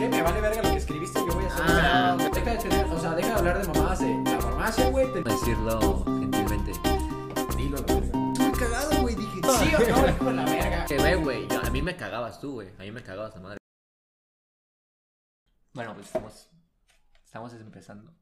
[0.00, 0.08] qué?
[0.08, 1.64] Me vale verga lo que escribiste, yo voy a hacer.
[1.66, 2.16] Ah.
[2.32, 5.12] Deja de tener, o sea, deja de hablar de mamadas de la farmacia, güey.
[5.12, 5.22] Te...
[5.22, 6.72] Decirlo gentilmente.
[7.56, 8.32] Dilo, la verga.
[8.32, 9.14] Estuve cagado, güey.
[9.14, 10.84] Dije, Sí o no, hijo de la verga.
[10.86, 11.48] Que ve, güey.
[11.52, 12.68] A mí me cagabas tú, güey.
[12.78, 13.58] A mí me cagabas la madre.
[15.74, 16.48] Bueno, pues estamos.
[17.24, 18.12] Estamos empezando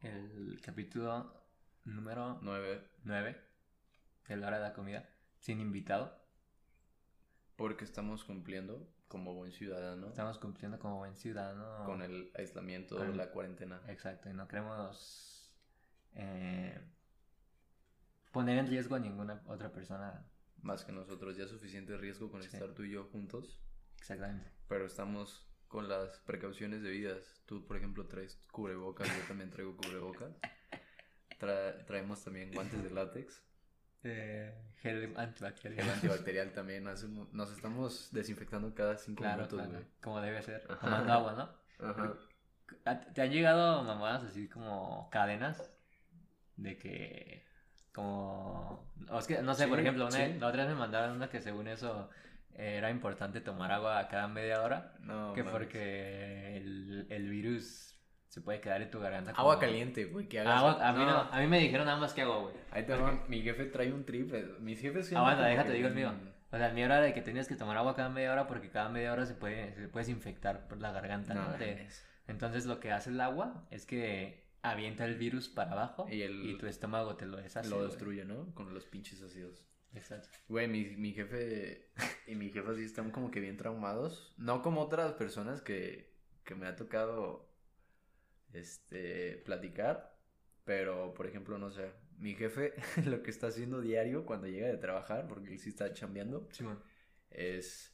[0.00, 1.32] el capítulo
[1.84, 2.82] número Nueve.
[3.04, 3.40] 9
[4.26, 5.06] de la hora de la comida.
[5.38, 6.18] Sin invitado.
[7.56, 11.84] Porque estamos cumpliendo como buen ciudadano Estamos cumpliendo como buen ciudadano.
[11.86, 13.80] con el aislamiento, Con el- la cuarentena.
[13.86, 15.54] Exacto, y no queremos
[16.16, 16.80] eh,
[18.32, 20.26] poner en riesgo a ninguna otra persona.
[20.62, 22.48] Más que nosotros, ya suficiente riesgo con Sí.
[22.52, 23.60] estar tú y yo juntos.
[23.98, 24.50] Exactamente.
[24.68, 27.42] Pero estamos con las precauciones debidas.
[27.46, 30.32] Tú, por ejemplo, traes cubrebocas, yo también traigo cubrebocas.
[31.38, 33.42] Tra- traemos también guantes de látex.
[34.04, 35.86] Eh, gel antibacterial.
[35.86, 36.84] El antibacterial también.
[36.84, 40.64] nos estamos desinfectando cada cinco Claro, minutos, claro, como debe ser.
[40.68, 40.80] Ajá.
[40.80, 41.32] Tomando agua,
[41.78, 41.86] ¿no?
[41.88, 42.14] Ajá.
[42.84, 45.70] ¿A- ¿Te han llegado mamadas así como cadenas?
[46.56, 47.44] De que.
[47.92, 48.92] Como.
[49.08, 50.34] O es que, no sé, por ejemplo, una, sí.
[50.38, 52.10] la otra vez me mandaron una que según eso
[52.56, 54.94] era importante tomar agua cada media hora.
[55.00, 55.52] No, que mames.
[55.58, 57.93] porque el, el virus
[58.34, 59.30] se puede quedar en tu garganta.
[59.30, 60.58] Agua como- caliente, güey, que hagas...
[60.58, 62.54] Agua, a, mí no, a mí me dijeron nada más que agua, güey.
[62.72, 64.44] Ahí te va, mi jefe trae un triple.
[64.58, 66.12] Mis jefes Ah, bueno, déjate, digo el mío.
[66.50, 68.88] O sea, mío era de que tenías que tomar agua cada media hora porque cada
[68.88, 72.04] media hora se puede, se puedes infectar por la garganta, No, mames.
[72.26, 76.22] Entonces lo que hace el agua es que avienta el virus para abajo Y y,
[76.22, 77.68] el- tu estómago te lo deshace.
[77.70, 77.88] lo güey.
[77.88, 78.52] destruye, ¿no?
[78.54, 79.64] Con los pinches ácidos.
[79.94, 80.28] Exacto.
[80.48, 81.88] Güey, mi, mi jefe
[82.26, 84.34] y mi jefa sí están como que bien traumados.
[84.38, 86.12] No como otras personas que,
[86.44, 87.53] que me ha tocado
[88.54, 90.16] este platicar.
[90.64, 92.72] Pero, por ejemplo, no sé, mi jefe
[93.04, 96.48] lo que está haciendo diario cuando llega de trabajar, porque él sí está chambeando,
[97.30, 97.90] es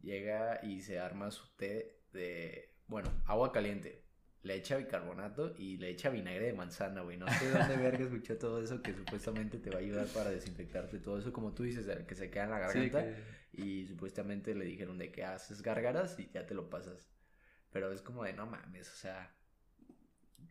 [0.00, 4.04] llega y se arma su té de, bueno, agua caliente.
[4.42, 7.16] Le echa bicarbonato y le echa vinagre de manzana, güey.
[7.18, 10.30] No sé de dónde verga escuché todo eso que supuestamente te va a ayudar para
[10.30, 11.00] desinfectarte.
[11.00, 13.04] Todo eso, como tú dices, que se queda en la Sí, garganta.
[13.04, 17.10] que- Y supuestamente le dijeron de que haces gárgaras y ya te lo pasas.
[17.72, 19.34] Pero es como de no mames, o sea.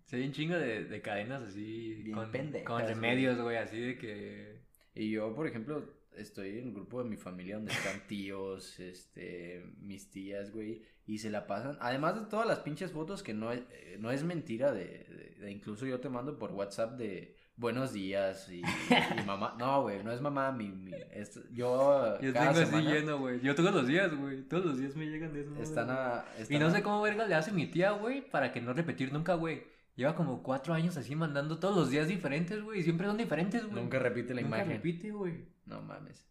[0.07, 3.79] Sí, hay un chingo de, de cadenas así Bien con, pendejas, con remedios, güey, así
[3.79, 4.61] de que...
[4.95, 5.83] Y yo, por ejemplo,
[6.15, 11.19] estoy en un grupo de mi familia donde están tíos, este, mis tías, güey, y
[11.19, 11.77] se la pasan.
[11.81, 15.35] Además de todas las pinches fotos que no es, eh, no es mentira, de, de-
[15.39, 19.55] de- incluso yo te mando por WhatsApp de buenos días y, y mamá.
[19.59, 23.19] No, güey, no es mamá, mi, mi- es- yo, Yo cada tengo así semana lleno,
[23.19, 23.39] güey.
[23.41, 24.41] Yo todos los días, güey.
[24.43, 25.53] Todos los días me llegan de eso.
[25.61, 28.61] están a, Y no a- sé cómo verga le hace mi tía, güey, para que
[28.61, 29.61] no repetir nunca, güey.
[29.97, 32.83] Lleva como cuatro años así mandando todos los días diferentes, güey.
[32.83, 33.75] Siempre son diferentes, güey.
[33.83, 34.73] Nunca repite la Nunca imagen.
[34.77, 35.49] repite, güey.
[35.65, 36.25] No mames.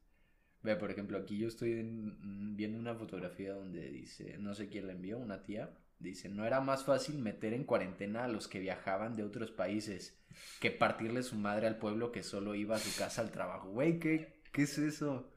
[0.62, 2.16] Ve, por ejemplo, aquí yo estoy en-
[2.52, 6.44] mm, viendo una fotografía donde dice, no sé quién la envió, una tía, dice, no
[6.44, 10.18] era más fácil meter en cuarentena a los que viajaban de otros países
[10.60, 13.70] que partirle su madre al pueblo que solo iba a su casa al trabajo.
[13.70, 15.32] Güey, ¿qué, ¿qué es eso?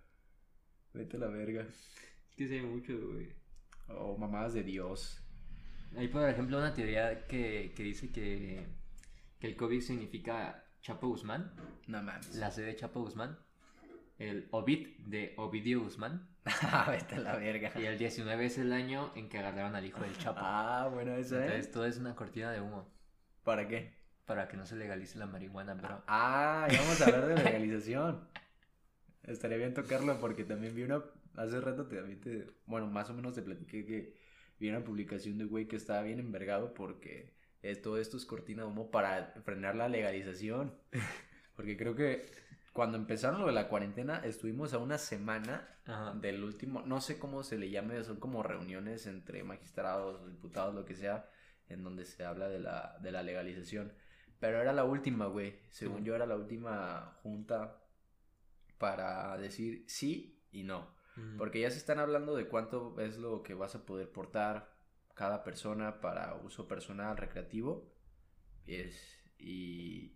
[0.94, 1.62] Vete a la verga.
[1.64, 3.30] Es que sé mucho, güey.
[3.88, 5.24] O mamadas de Dios.
[5.98, 8.66] Hay, por ejemplo, una teoría que, que dice que,
[9.40, 11.52] que el COVID significa Chapo Guzmán,
[11.88, 12.36] No mames.
[12.36, 13.38] la C de Chapo Guzmán,
[14.18, 16.28] el Ovid de Ovidio Guzmán,
[16.88, 17.72] Vete a la verga.
[17.76, 20.40] y el 19 es el año en que agarraron al hijo del Chapo.
[20.42, 21.72] Ah, bueno, Entonces es.
[21.72, 22.88] todo es una cortina de humo
[23.44, 23.98] ¿Para qué?
[24.26, 26.04] para que no se legalice la marihuana, pero...
[26.08, 28.28] Ah, ya vamos a hablar de legalización.
[29.24, 31.04] Estaría bien tocarlo porque también vi una.
[31.36, 32.48] Hace rato te.
[32.68, 34.16] Bueno, más o menos te platiqué que
[34.60, 38.26] vi una publicación de un güey que estaba bien envergado porque es- todo esto es
[38.26, 40.74] cortina de humo para frenar la legalización.
[41.56, 42.26] Porque creo que
[42.72, 46.14] cuando empezaron lo de la cuarentena estuvimos a una semana Ajá.
[46.14, 46.84] del último.
[46.86, 51.30] No sé cómo se le llame, son como reuniones entre magistrados, diputados, lo que sea,
[51.68, 53.92] en donde se habla de la, de la legalización.
[54.40, 55.60] Pero era la última, güey.
[55.70, 56.06] Según Ujú.
[56.06, 57.82] yo, era la última junta
[58.78, 60.88] para decir sí y no.
[61.20, 61.38] Mm.
[61.38, 64.72] Porque ya se están hablando de cuánto es lo que vas a poder portar
[65.14, 67.92] cada persona para uso personal, recreativo.
[68.66, 70.14] Y, es, y,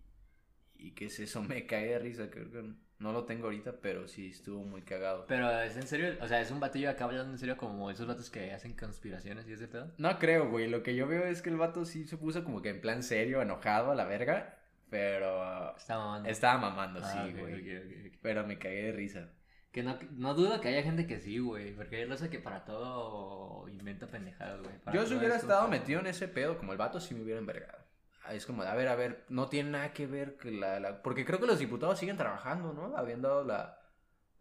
[0.74, 2.30] y qué es eso, me cae de risa.
[2.30, 5.26] Creo que no lo tengo ahorita, pero sí estuvo muy cagado.
[5.26, 8.06] Pero es en serio, o sea, es un batillo acá hablando en serio como esos
[8.06, 9.92] vatos que hacen conspiraciones y ese pedo.
[9.98, 10.68] No creo, güey.
[10.68, 13.02] Lo que yo veo es que el vato sí se puso como que en plan
[13.02, 14.58] serio, enojado a la verga.
[14.90, 16.28] Pero Está mamando.
[16.28, 17.54] estaba mamando, Ah, sí, ok, güey.
[17.54, 18.18] ok, ok, ok.
[18.22, 19.28] Pero me cagué de risa.
[19.74, 21.74] Que no, no dudo que haya gente que sí, güey.
[21.74, 24.72] Porque hay raza que para todo inventa pendejadas, güey.
[24.92, 27.40] Yo si hubiera estado para- metido en ese pedo, como el vato, sí me hubiera
[27.40, 27.82] envergado.
[28.30, 31.02] Es como, de, a ver, a ver, no tiene nada que ver que la, la-
[31.02, 32.96] Porque creo que los diputados siguen trabajando, ¿no?
[32.96, 33.78] Habiendo dado la...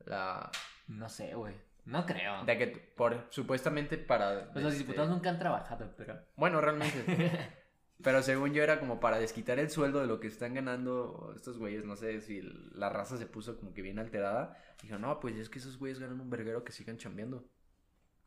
[0.05, 0.51] La...
[0.87, 1.55] No sé, güey.
[1.85, 2.45] No creo.
[2.45, 4.51] De que por supuestamente para.
[4.53, 6.17] Pues los este, diputados nunca han trabajado, pero.
[6.35, 7.03] Bueno, realmente.
[8.03, 11.57] Pero según yo era como para desquitar el sueldo de lo que están ganando estos
[11.57, 11.85] güeyes.
[11.85, 12.41] No sé si
[12.73, 14.57] la raza se puso como que bien alterada.
[14.81, 17.49] Dijo, no, pues es que esos güeyes ganan un verguero que sigan chambeando.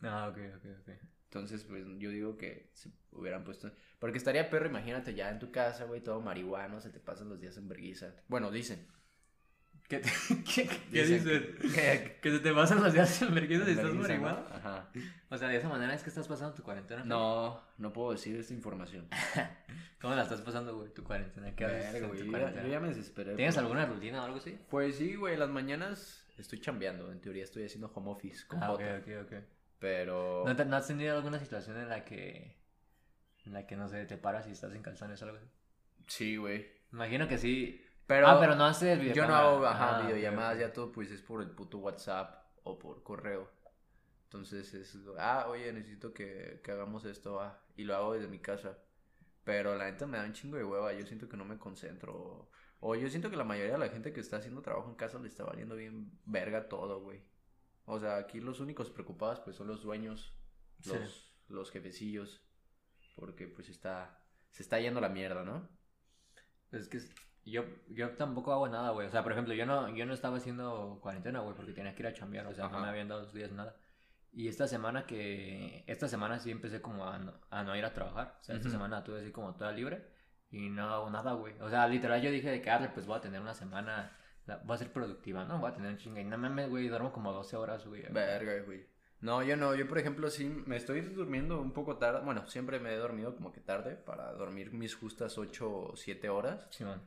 [0.00, 0.94] Ah, ok, ok, ok.
[1.24, 3.70] Entonces, pues yo digo que se hubieran puesto.
[3.98, 7.40] Porque estaría perro, imagínate ya en tu casa, güey, todo marihuano, se te pasan los
[7.40, 8.14] días en verguiza.
[8.28, 8.86] Bueno, dicen.
[9.88, 10.10] ¿Qué, te-
[10.54, 14.44] qué, qué Dicen que- Que se te pasan los días en vergüenza y estás marihuana.
[14.52, 14.88] Ajá.
[15.30, 17.04] O sea, de esa manera es que estás pasando tu cuarentena.
[17.04, 19.08] No, no puedo decir esta información.
[20.00, 21.54] ¿Cómo la estás pasando, güey, tu cuarentena?
[21.54, 22.62] ¿Qué haces Verga, en güey, tu cuarentena?
[22.66, 23.34] yo ya me desesperé.
[23.34, 24.58] ¿Tienes alguna rutina o algo así?
[24.68, 27.10] Pues sí, güey, las mañanas estoy chambeando.
[27.12, 28.98] En teoría estoy haciendo home office con Ah, ok, bota.
[28.98, 29.32] ok, ok.
[29.78, 30.44] Pero.
[30.46, 32.56] ¿No, te- no has tenido alguna situación en la que,
[33.44, 35.46] en la que, no sé, te paras y estás en calzones o algo así?
[36.08, 36.66] Sí, güey.
[36.92, 37.82] Imagino que sí.
[38.06, 41.22] Pero, ah, pero no haces yo no hago ajá, Ah, videollamadas, ya todo pues es
[41.22, 43.50] por el puto WhatsApp o por correo.
[44.24, 48.38] Entonces es, ah, oye, necesito que, que hagamos esto, ah, y lo hago desde mi
[48.40, 48.78] casa.
[49.44, 52.50] Pero la neta me da un chingo de hueva, yo siento que no me concentro.
[52.80, 55.18] O, yo siento que la mayoría de la gente que está haciendo trabajo en casa
[55.18, 57.24] le está valiendo bien verga todo, güey.
[57.84, 60.32] O sea, aquí los únicos preocupados pues son los dueños,
[60.80, 60.90] Sí.
[60.92, 62.44] los, los jefecillos,
[63.14, 64.20] porque pues está,
[64.50, 65.68] se está yendo la mierda, ¿no?
[66.72, 66.98] Es que
[67.52, 69.06] yo, yo tampoco hago nada, güey.
[69.06, 72.02] O sea, por ejemplo, yo no, yo no estaba haciendo cuarentena, güey, porque tenía que
[72.02, 72.80] ir a chambear, o sea, no Ajá.
[72.84, 73.76] me habían dado los días nada.
[74.32, 77.94] Y esta semana que, esta semana sí empecé como a no, a no ir a
[77.94, 78.36] trabajar.
[78.40, 78.76] O sea, esta Ujú.
[78.76, 80.04] semana tuve así como toda libre
[80.50, 81.54] y no hago nada, güey.
[81.60, 84.16] O sea, literal yo dije de que, arre, pues voy a tener una semana,
[84.46, 85.58] la- voy a ser productiva, ¿no?
[85.58, 86.20] Voy a tener un chinga.
[86.20, 88.02] Y no mames, güey, duermo como 12 horas, güey.
[88.10, 88.86] Verga, güey.
[89.20, 92.20] No, yo no, yo por ejemplo sí me estoy durmiendo un poco tarde.
[92.22, 96.28] Bueno, siempre me he dormido como que tarde para dormir mis justas 8 o 7
[96.28, 96.66] horas.
[96.70, 97.00] Simón.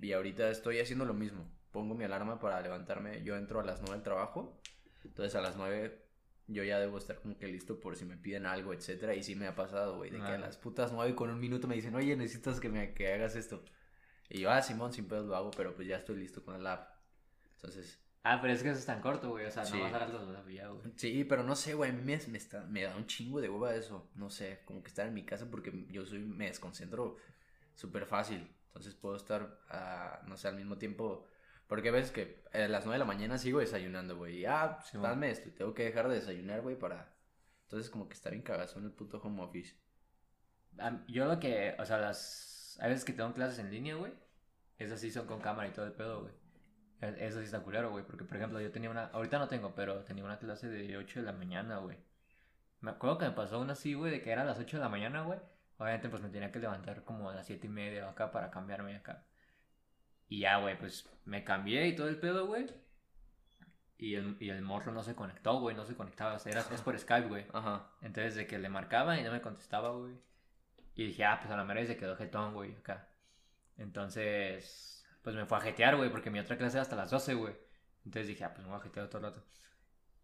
[0.00, 1.50] Y ahorita estoy haciendo lo mismo.
[1.72, 3.22] Pongo mi alarma para levantarme.
[3.22, 4.60] Yo entro a las 9 al trabajo.
[5.04, 6.04] Entonces a las 9
[6.46, 9.14] yo ya debo estar como que listo por si me piden algo, etcétera.
[9.14, 11.68] Y sí me ha pasado, güey, de que a las putas 9 con un minuto
[11.68, 13.62] me dicen, oye, necesitas que, me, que hagas esto.
[14.30, 16.66] Y yo, ah, Simón, sin pedos lo hago, pero pues ya estoy listo con el
[16.66, 16.90] app.
[17.56, 19.46] Entonces, Ah, pero es que eso es tan corto, güey.
[19.46, 19.76] O sea, Sí.
[19.76, 20.92] no vas a dar los dos ya, güey.
[20.96, 23.48] Sí, pero no sé, güey, a mí me, me está, me da un chingo de
[23.48, 24.10] hueva eso.
[24.16, 27.16] No sé, como que estar en mi casa porque yo soy, me desconcentro
[27.74, 28.46] súper fácil.
[28.78, 31.26] Entonces puedo estar, ah, no sé, al mismo tiempo.
[31.66, 34.38] Porque ves que a las 9 de la mañana sigo desayunando, güey.
[34.38, 35.50] Y, ah, Sí, dame esto.
[35.56, 37.14] Tengo que dejar de desayunar, güey, para...
[37.64, 39.76] Entonces como que está bien cagazón el puto home office.
[40.78, 42.78] Am- Yo lo que, o sea, las.
[42.80, 44.12] Hay veces que tengo clases en línea, güey.
[44.78, 46.32] Esas sí son con cámara y todo el pedo, güey.
[47.00, 48.04] E- Eso sí está culero, güey.
[48.06, 49.06] Porque, por ejemplo, yo tenía una.
[49.06, 51.98] Ahorita no tengo, pero tenía una clase de 8 de la mañana, güey.
[52.80, 54.82] Me acuerdo que me pasó una así, güey, de que era a las 8 de
[54.82, 55.38] la mañana, güey.
[55.78, 58.96] Obviamente, pues me tenía que levantar como a las 7 y media acá para cambiarme
[58.96, 59.24] acá.
[60.28, 62.66] Y ya, güey, pues me cambié y todo el pedo, güey.
[63.96, 66.34] Y el, y el morro no se conectó, güey, no se conectaba.
[66.34, 67.46] O sea, era, es por Skype, güey.
[67.52, 67.90] Ajá.
[68.02, 70.14] Entonces, de que le marcaba y no me contestaba, güey.
[70.94, 73.08] Y dije, ah, pues a la mera se quedó jetón, güey, acá.
[73.76, 77.34] Entonces, pues me fue a jetear, güey, porque mi otra clase era hasta las 12,
[77.34, 77.54] güey.
[78.04, 79.44] Entonces dije, ah, pues me voy a jetear todo el rato.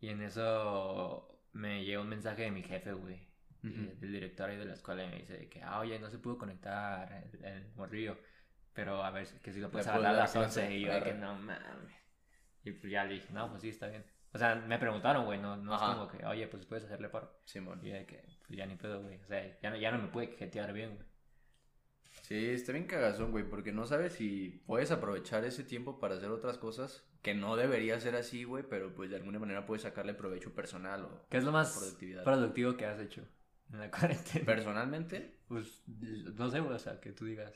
[0.01, 3.34] Y en eso me llegó un mensaje de mi jefe, güey.
[3.65, 3.99] Y Ujú.
[3.99, 6.37] Del director ahí de la escuela y me dice que, ah, oye, no se pudo
[6.37, 8.19] conectar el, el morrillo.
[8.75, 10.61] Pero a ver, que si lo puedes hablar a las clase.
[10.61, 10.75] 11.
[10.75, 11.95] Y yo de que no mames.
[12.63, 14.05] Y pues ya le dije, no, pues sí, está bien.
[14.33, 17.41] O sea, me preguntaron, güey, no, no es como que, oye, pues puedes hacerle paro.
[17.45, 17.81] Simón.
[17.83, 19.19] Y de que, pues ya ni pedo, güey.
[19.19, 21.09] O sea, ya no, ya no me pude jetear bien, güey.
[22.23, 26.31] Sí, está bien cagazón, güey, porque no sabes si puedes aprovechar ese tiempo para hacer
[26.31, 30.15] otras cosas, que no debería ser así, güey, pero pues de alguna manera puedes sacarle
[30.15, 33.27] provecho personal o ¿Qué es lo más productivo que has hecho
[33.73, 34.45] en la cuarentena?
[34.45, 37.53] Personalmente, Pues, no sé, o sea, que tú digas.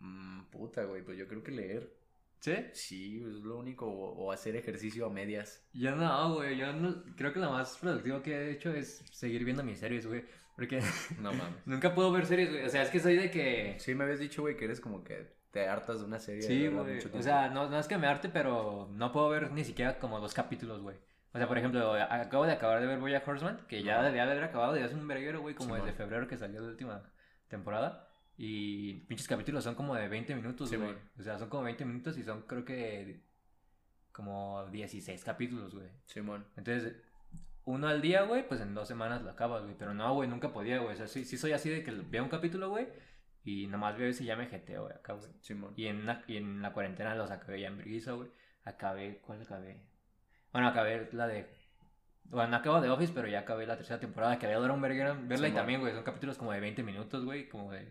[0.00, 1.96] mm, puta, güey, pues yo creo que leer,
[2.40, 2.54] ¿Sí?
[2.72, 5.66] sí, es lo único, o, o hacer ejercicio a medias.
[5.72, 9.44] Yo no, güey, yo no, creo que lo más productivo que he hecho es seguir
[9.44, 10.24] viendo mis series, güey.
[10.54, 10.80] Porque
[11.20, 11.54] No mames.
[11.66, 12.64] nunca puedo ver series, güey.
[12.64, 13.76] O sea, es que soy de que...
[13.78, 16.42] Sí, me habías dicho, güey, que eres como que te hartas de una serie.
[16.42, 16.98] Sí, güey.
[17.12, 20.20] O sea, no, no es que me arte, pero no puedo ver ni siquiera como
[20.20, 20.96] dos capítulos, güey.
[21.34, 24.32] O sea, por ejemplo, acabo de acabar de ver Boya Horseman, que ya debía de
[24.32, 25.84] haber acabado de hace un verguero, güey, como Simón.
[25.84, 27.02] desde febrero que salió la última
[27.48, 28.08] temporada.
[28.36, 30.80] Y pinches capítulos son como de 20 minutos, güey.
[30.80, 31.10] Simón.
[31.18, 33.24] O sea, son como 20 minutos y son creo que
[34.12, 35.88] como 16 capítulos, güey.
[36.04, 36.46] Simón.
[36.56, 36.94] Entonces,
[37.64, 39.74] uno al día, güey, pues en dos semanas lo acabas, güey.
[39.76, 40.92] Pero no, güey, nunca podía, güey.
[40.92, 42.86] O sea, sí, sí soy así de que veo un capítulo, güey,
[43.42, 45.32] y nomás veo si ya me jeteo, güey, acá, güey.
[45.40, 45.74] Simón.
[45.76, 48.30] Y en, la, y en la cuarentena los acabé ya en brisa, güey.
[48.62, 49.93] Acabé, ¿cuál acabé?
[50.54, 51.46] Bueno, acabé la de.
[52.30, 54.80] Bueno, no acabo de Office, pero ya acabé la tercera temporada que había durado un
[54.80, 55.54] verguero verla y Simón.
[55.54, 55.92] también, güey.
[55.92, 57.48] Son capítulos como de 20 minutos, güey.
[57.50, 57.86] Como de.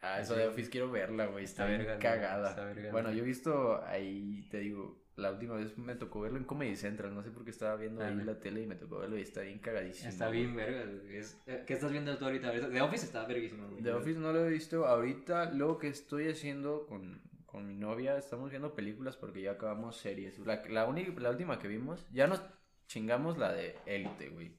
[0.00, 0.40] Ah, eso Sí.
[0.40, 1.44] de Office quiero verla, güey.
[1.44, 2.50] Está, Está bien verga, cagada.
[2.50, 6.36] está verga, bueno, yo he visto ahí, te digo, La última vez me tocó verlo
[6.36, 7.14] en Comedy Central.
[7.14, 9.22] No sé por qué estaba viendo Ah, ahí la tele y me tocó verlo y
[9.22, 10.10] está bien cagadísimo.
[10.10, 10.40] Está güey.
[10.40, 10.84] bien, verga.
[10.84, 11.16] güey.
[11.16, 12.52] Es- eh, ¿Qué estás viendo tú ahorita?
[12.52, 13.82] The Office está verguísimo, güey.
[13.82, 14.86] The Office no lo he visto.
[14.86, 17.22] Ahorita lo que estoy haciendo con,
[17.56, 20.38] con mi novia, estamos viendo películas porque ya acabamos series.
[20.40, 22.42] La, la, única, la última que vimos, ya nos
[22.86, 24.54] chingamos la de Élite, güey.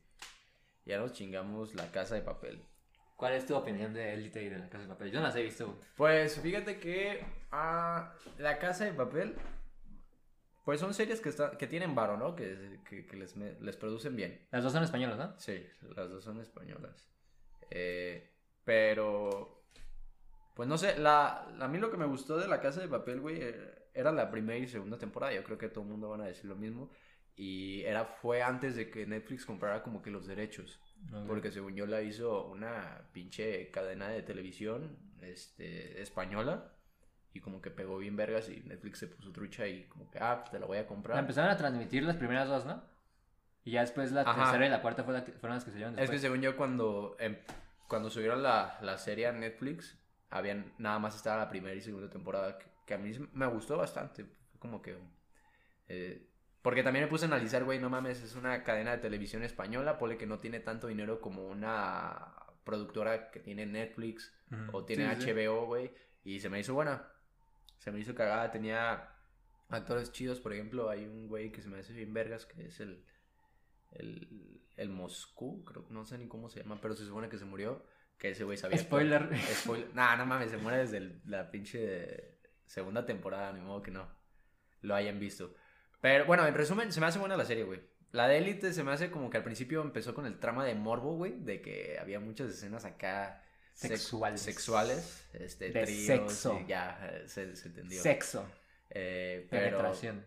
[0.83, 2.59] Ya nos chingamos la casa de papel.
[3.15, 5.11] ¿Cuál es tu opinión de Elite y de la Casa de Papel?
[5.11, 5.77] Yo no las he visto.
[5.95, 9.35] Pues fíjate que ah, La Casa de Papel,
[10.65, 12.35] pues son series que, está, que tienen varo, ¿no?
[12.35, 14.47] Que, que, que les, les producen bien.
[14.49, 15.39] Las dos son españolas, ¿no?
[15.39, 15.63] Sí,
[15.95, 17.07] las dos son españolas.
[17.69, 18.33] Eh,
[18.65, 19.56] pero,
[20.57, 23.21] pues no sé, la, a mí lo que me gustó de La Casa de Papel,
[23.21, 25.31] güey, eh, era la primera y segunda temporada.
[25.33, 26.89] Yo creo que todo el mundo van a decir lo mismo.
[27.35, 30.79] Y era, fue antes de que Netflix comprara como que los derechos.
[31.27, 36.73] Porque según yo la hizo una pinche cadena de televisión este, española.
[37.33, 40.39] Y como que pegó bien vergas y Netflix se puso trucha y como que, ah,
[40.39, 41.19] pues te la voy a La comprar.
[41.19, 42.83] empezaron a transmitir las primeras dos, ¿no?
[43.63, 44.43] Y ya después la Ajá.
[44.45, 46.09] tercera y la cuarta la fueron las que se Es después.
[46.09, 47.37] que según yo cuando, em-
[47.87, 52.09] cuando subieron la, la serie a Netflix, habían, nada más estaba la primera y segunda
[52.09, 54.25] temporada, que, que a mí me gustó bastante.
[54.51, 54.97] Fue como que...
[55.87, 56.27] eh,
[56.61, 59.97] porque también me puse a analizar, güey, no mames, es una cadena de televisión española,
[59.97, 62.33] pone que no tiene tanto dinero como una
[62.65, 64.33] productora que tiene Netflix
[64.73, 65.31] o tiene Sí.
[65.31, 65.91] HBO, güey,
[66.25, 67.07] y se me hizo buena.
[67.77, 69.09] Se me hizo cagada, tenía
[69.69, 72.79] actores chidos, por ejemplo, hay un güey que se me hace bien vergas, que es
[72.81, 73.03] el
[73.91, 77.45] el, el Moscú, creo, no sé ni cómo se llama, pero se supone que se
[77.45, 77.85] murió,
[78.17, 78.77] que ese güey sabía.
[78.77, 79.29] Spoiler.
[79.53, 79.87] Spoiler.
[79.93, 84.07] Nah, no mames, se muere desde el- la pinche segunda temporada, ni modo que no
[84.81, 85.53] lo hayan visto.
[86.01, 87.81] Pero bueno, en resumen, se me hace buena la serie, güey.
[88.11, 90.75] La de Élite se me hace como que al principio empezó con el trama de
[90.75, 93.43] morbo, güey, de que había muchas escenas acá
[93.73, 94.41] sex- Sexuales.
[94.41, 96.59] sexuales, este, De tríos, sexo.
[96.63, 98.01] y ya eh, se, se entendió.
[98.01, 98.49] Sexo.
[98.89, 100.25] Eh, pero, Penetración.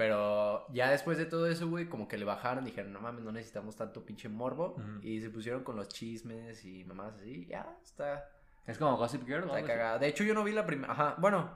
[0.00, 3.32] Pero ya después de todo eso, güey, como que le bajaron, dijeron, no mames, no
[3.32, 4.74] necesitamos tanto pinche morbo.
[5.02, 8.26] Y se pusieron con los chismes y mamás así, ya, está,
[8.66, 9.98] Es como Gossip Girl, está cagada.
[9.98, 11.54] De hecho, yo no vi la primera, ajá, bueno,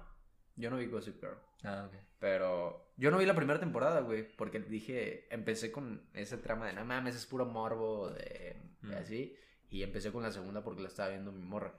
[0.56, 1.38] yo no vi Gossip Girl.
[1.62, 1.98] Ah, ok.
[2.18, 6.74] Pero yo no vi la primera temporada, güey, porque dije, empecé con ese trama de,
[6.74, 8.60] no mames, es puro morbo, de,
[8.94, 9.34] así.
[9.70, 11.72] Y empecé con la segunda porque la estaba viendo mi morra.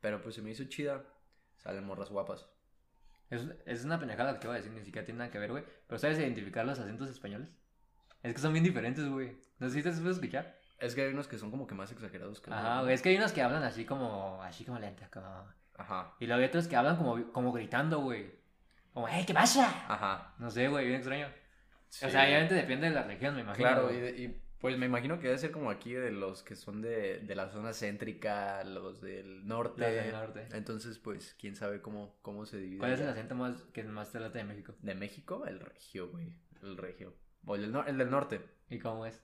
[0.00, 1.04] Pero pues se me hizo chida.
[1.58, 2.48] Salen morras guapas.
[3.30, 5.50] Es, es una pendejada lo que voy a decir, ni siquiera tiene nada que ver,
[5.50, 5.64] güey.
[5.86, 7.48] Pero ¿sabes identificar los acentos españoles?
[8.22, 9.36] Es que son bien diferentes, güey.
[9.58, 10.56] No sé si te has escuchar.
[10.78, 12.94] Es que hay unos que son como que más exagerados que Ajá, güey.
[12.94, 15.48] Es que hay unos que hablan así como, así como lenta, como...
[15.78, 18.34] Ajá, Y luego hay otros que hablan como, como gritando, güey.
[18.92, 19.68] Como, ¡hey, qué pasa!
[19.88, 20.34] ajá.
[20.38, 21.28] No sé, güey, bien extraño.
[21.88, 22.06] Sí.
[22.06, 23.68] O sea, obviamente depende de la región, me imagino.
[23.68, 26.56] Claro, y, de- y, pues me imagino que debe ser como aquí de los que
[26.56, 29.80] son de, de la zona céntrica, los del norte.
[29.80, 30.48] Los del norte.
[30.50, 32.78] Entonces, pues, quién sabe cómo, cómo se divide.
[32.80, 34.74] ¿Cuál es el acento más que más te late de México?
[34.80, 36.34] De México, el regio, güey.
[36.64, 37.14] El regio.
[37.44, 38.40] O el del, nor- el del norte.
[38.68, 39.22] ¿Y cómo es?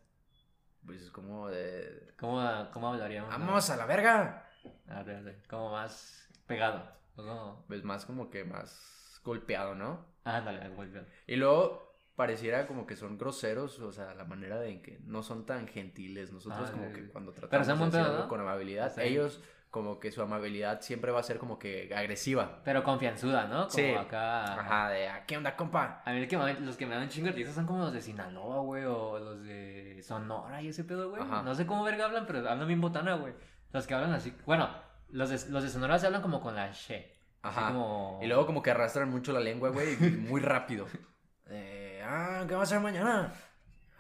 [0.87, 2.15] Pues es como de.
[2.21, 2.41] ¿Cómo,
[2.73, 3.37] cómo hablaríamos?
[3.37, 3.45] no?
[3.45, 4.49] ¡Vamos a la verga!
[4.87, 6.89] Ah, de- de- como más pegado.
[7.17, 7.65] O como...
[7.67, 10.07] Pues más como que más golpeado, ¿no?
[10.23, 11.05] Ah, ándale, bien.
[11.27, 15.23] Y luego pareciera como que son groseros, o sea, la manera de en que no
[15.23, 16.33] son tan gentiles.
[16.33, 19.01] Nosotros Ah, como que cuando tratamos de hacer pedo, algo con amabilidad, Sí.
[19.03, 22.61] ellos como que su amabilidad siempre va a ser como que agresiva.
[22.63, 23.69] Pero confianzuda, ¿no?
[23.69, 23.95] Como Sí.
[23.95, 24.61] acá...
[24.61, 26.03] Ajá, de "Ah, ¿qué onda, compa?
[26.05, 28.03] A mí el que me- los que me dan chingo de son como los de
[28.03, 31.23] Sinaloa, güey, o los de Sonora y ese pedo, güey.
[31.23, 31.41] Ajá.
[31.43, 33.33] No sé cómo verga hablan, pero hablan bien botana, güey.
[33.73, 34.69] Los que hablan así, bueno,
[35.09, 37.11] los de, los de Sonora se hablan como con la she.
[37.41, 37.69] Ajá.
[37.69, 38.21] como...
[38.23, 40.87] Y luego como que arrastran mucho la lengua, güey, y muy rápido.
[41.55, 43.33] Eh, ah, ¿qué va a hacer mañana?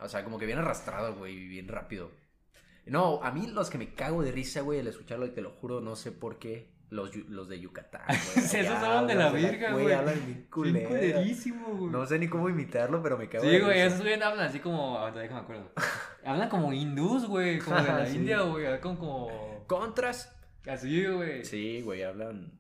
[0.01, 2.11] O sea, como que bien arrastrado, güey, bien rápido.
[2.87, 5.51] No, a mí los que me cago de risa, güey, al escucharlo, y te lo
[5.51, 8.47] juro, no sé por qué, los, los de Yucatán, güey.
[8.47, 9.93] Sí, esos hablan de la verga, güey.
[9.93, 10.89] hablan bien culero.
[10.89, 11.91] culerísimo, güey.
[11.93, 13.87] No sé ni cómo imitarlo, pero me cago Sí, de güey, risa.
[13.87, 14.99] esos güey hablan así como...
[14.99, 15.71] ahorita déjame acuerdo.
[16.25, 18.17] Hablan como hindús, güey, como de la Sí.
[18.17, 19.65] India, güey, como como...
[19.69, 20.35] ¿Contras?
[20.67, 21.45] Así, güey.
[21.45, 22.59] Sí, güey, hablan...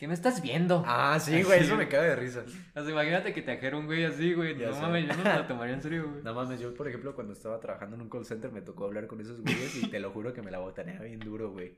[0.00, 0.82] ¿Qué me estás viendo?
[0.86, 2.42] Ah, sí, güey, eso me cago de risa.
[2.74, 4.56] O sea, imagínate que te ajera un güey así, güey.
[4.56, 4.80] Ya No sé.
[4.80, 6.22] mames, yo no me lo tomaría en serio, güey.
[6.22, 9.06] No mames, yo, por ejemplo, cuando estaba trabajando en un call center, me tocó hablar
[9.06, 11.76] con esos güeyes y te lo juro que me la botaneaba bien duro, güey.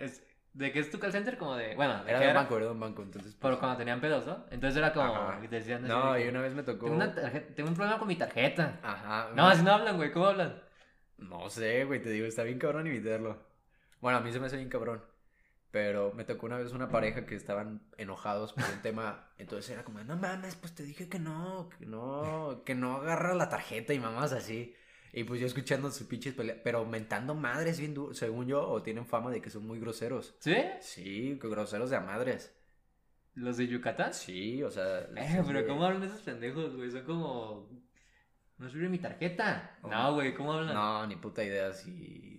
[0.00, 1.38] Es, ¿De qué es tu call center?
[1.38, 1.76] Como de.
[1.76, 3.36] Bueno, ¿de Era de un banco, era de un banco, entonces...
[3.40, 4.44] Pero pues, cuando tenían pedos, ¿no?
[4.50, 5.14] Entonces era como.
[5.14, 5.40] Ajá.
[5.48, 5.84] decían.
[5.84, 6.86] así No, y una vez me tocó...
[6.86, 8.80] Tengo, una tarjeta- tengo un problema con mi tarjeta.
[8.82, 9.30] Ajá.
[9.36, 10.10] No, así no hablan, güey.
[10.10, 10.60] ¿Cómo hablan?
[11.18, 13.38] No sé, güey, te digo, está bien cabrón imitarlo.
[14.00, 15.00] Bueno, a mí se me hace bien cabrón.
[15.72, 19.26] Pero me tocó una vez una pareja que estaban enojados por un tema.
[19.38, 23.34] Entonces era como, no mames, pues te dije que no, que no, que no agarra
[23.34, 24.76] la tarjeta y mamás así.
[25.14, 28.82] Y pues yo escuchando sus pinches peleas, pero mentando madres bien duro, según yo, o
[28.82, 30.36] tienen fama de que son muy groseros.
[30.40, 30.56] ¿Sí?
[30.80, 32.54] Sí, groseros de a madres.
[33.34, 34.12] ¿Los de Yucatán?
[34.12, 35.00] Sí, o sea.
[35.16, 36.90] Eh, pero ¿cómo hablan esos pendejos, güey?
[36.90, 37.68] Son como.
[38.58, 39.78] No sirve mi tarjeta.
[39.82, 39.88] Oh.
[39.88, 40.74] No, güey, ¿cómo hablan?
[40.74, 41.72] No, ni puta idea.
[41.72, 42.31] Si...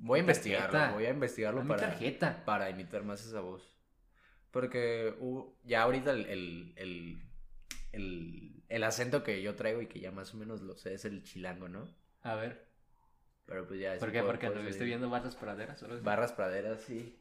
[0.00, 0.94] Voy a investigarlo, tarjeta.
[0.94, 2.44] voy a investigarlo para, tarjeta.
[2.44, 3.76] para imitar más esa voz.
[4.50, 7.22] Porque uh, ya ahorita el, el, el,
[7.92, 11.04] el, el acento que yo traigo y que ya más o menos lo sé es
[11.04, 11.86] el chilango, ¿no?
[12.22, 12.66] A ver.
[13.46, 13.98] Pero pues ya...
[13.98, 14.18] ¿Por qué?
[14.20, 14.90] puedo- Porque puedo anduviste salir.
[14.92, 15.78] viendo barras praderas.
[15.78, 16.00] solo?
[16.02, 17.18] Barras praderas, sí.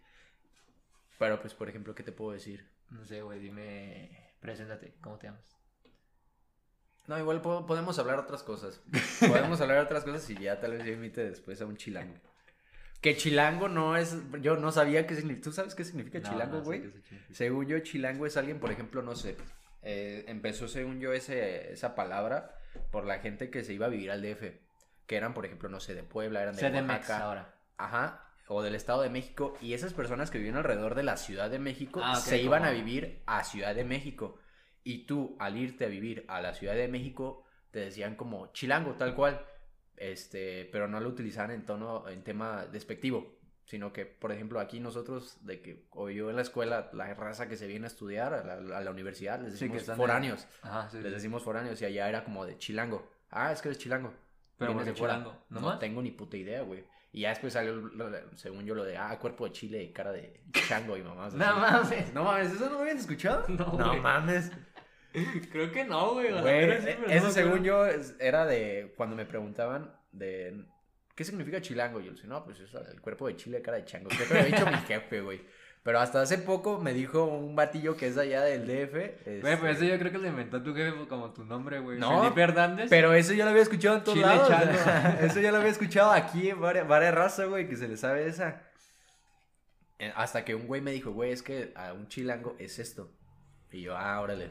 [1.20, 2.70] Pero pues, por ejemplo, ¿qué te puedo decir?
[2.90, 4.32] No sé, güey, dime.
[4.40, 5.56] Preséntate, ¿cómo te llamas?
[7.08, 8.82] No, igual po- podemos hablar otras cosas.
[9.20, 12.16] Podemos hablar otras cosas y ya tal vez yo imite después a un chilango.
[13.02, 14.18] Que chilango no es...
[14.42, 15.44] Yo no sabía qué significa...
[15.44, 16.94] ¿Tú sabes qué significa No, chilango, no sé güey?
[17.32, 19.38] Según yo, chilango es alguien, por ejemplo, no sé,
[19.84, 22.56] eh, empezó según yo ese, esa palabra
[22.92, 24.44] por la gente que se iba a vivir al DF,
[25.06, 27.56] que eran, por ejemplo, no sé, de Puebla, eran de CDMX Oaxaca, ahora.
[27.78, 31.50] ajá, o del Estado de México, y esas personas que vivían alrededor de la Ciudad
[31.50, 34.40] de México Ah, se iban a vivir a Ciudad de México,
[34.84, 38.94] y tú, al irte a vivir a la Ciudad de México, te decían como chilango,
[38.96, 39.46] tal cual,
[39.98, 43.36] este, pero no lo utilizaban en tono, en tema despectivo,
[43.66, 47.48] sino que, por ejemplo, aquí nosotros, de que, o yo en la escuela, la raza
[47.50, 50.48] que se viene a estudiar a la, a la universidad, les Sí, decimos en- foráneos,
[50.62, 50.98] Ajá, sí.
[50.98, 51.12] les sí.
[51.16, 54.14] decimos foráneos, y allá era como de chilango, ah, es que eres chilango.
[54.58, 55.46] Pero vienes ¿por qué de chilango?
[55.50, 55.80] No ¿Nomás?
[55.80, 56.86] tengo ni puta idea, güey.
[57.12, 59.92] Y ya después salió, lo- lo- según yo, lo de, ah, cuerpo de chile y
[59.92, 61.34] cara de chango y mamás.
[61.36, 62.14] No mames.
[62.14, 63.46] No mames, ¿eso no lo habían escuchado?
[63.50, 64.52] No, No mames.
[65.52, 66.28] Creo que no, güey.
[66.44, 67.86] pero no eso me según yo
[68.20, 70.66] era de cuando me preguntaban de
[71.16, 72.00] ¿qué significa chilango?
[72.00, 74.10] Yo le decía, no, pues es el cuerpo de chile, cara de chango.
[74.10, 75.42] Creo que lo había dicho mi jefe, güey.
[75.84, 78.92] Pero hasta hace poco me dijo un batillo que es allá del DF.
[78.92, 81.98] Güey, este, pues eso yo creo que lo inventó tu jefe como tu nombre, güey.
[81.98, 82.88] No, Felipe Hernández.
[82.90, 84.50] Pero eso ya lo había escuchado en todos Chile lados.
[84.50, 85.20] chango.
[85.26, 88.28] eso ya lo había escuchado aquí en varias, varias razas, güey, que se le sabe
[88.28, 88.64] esa.
[90.00, 93.10] Eh, Hasta que un güey me dijo, güey, es que a un chilango es esto.
[93.72, 94.50] Y yo, ah, órale.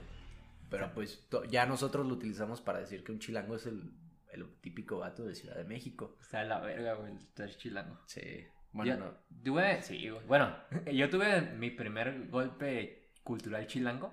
[0.69, 3.93] Pero pues ya nosotros lo utilizamos para decir que un chilango es el,
[4.33, 6.17] el típico vato de Ciudad de México.
[6.21, 7.15] Está de la verga, güey.
[7.17, 8.01] Estás chilango.
[8.07, 8.47] Sí.
[8.73, 9.15] Bueno, Yo no.
[9.45, 10.27] Tuve, sí, güey.
[10.27, 10.55] Bueno,
[10.93, 14.13] yo tuve mi primer golpe cultural chilango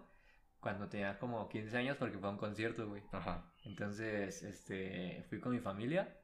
[0.60, 3.04] cuando tenía como 15 años porque fue a un concierto, güey.
[3.12, 3.52] Ajá.
[3.66, 6.18] Entonces, este, fui con mi familia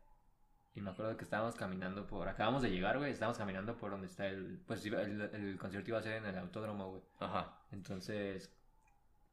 [0.74, 4.08] y me acuerdo que estábamos caminando por, acabamos de llegar, güey, estábamos caminando por donde
[4.08, 7.02] está el, pues el, el concierto iba a ser en el autódromo, güey.
[7.20, 7.60] Ajá.
[7.72, 8.56] Entonces,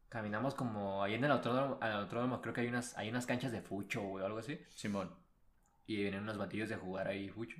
[0.09, 3.53] caminamos como ahí en el autódromo, al autódromo creo que hay unas, hay unas canchas
[3.53, 4.61] de fucho, güey, o algo así.
[4.75, 5.15] Simón.
[5.87, 7.57] Y venían unos batillos de jugar ahí fucho.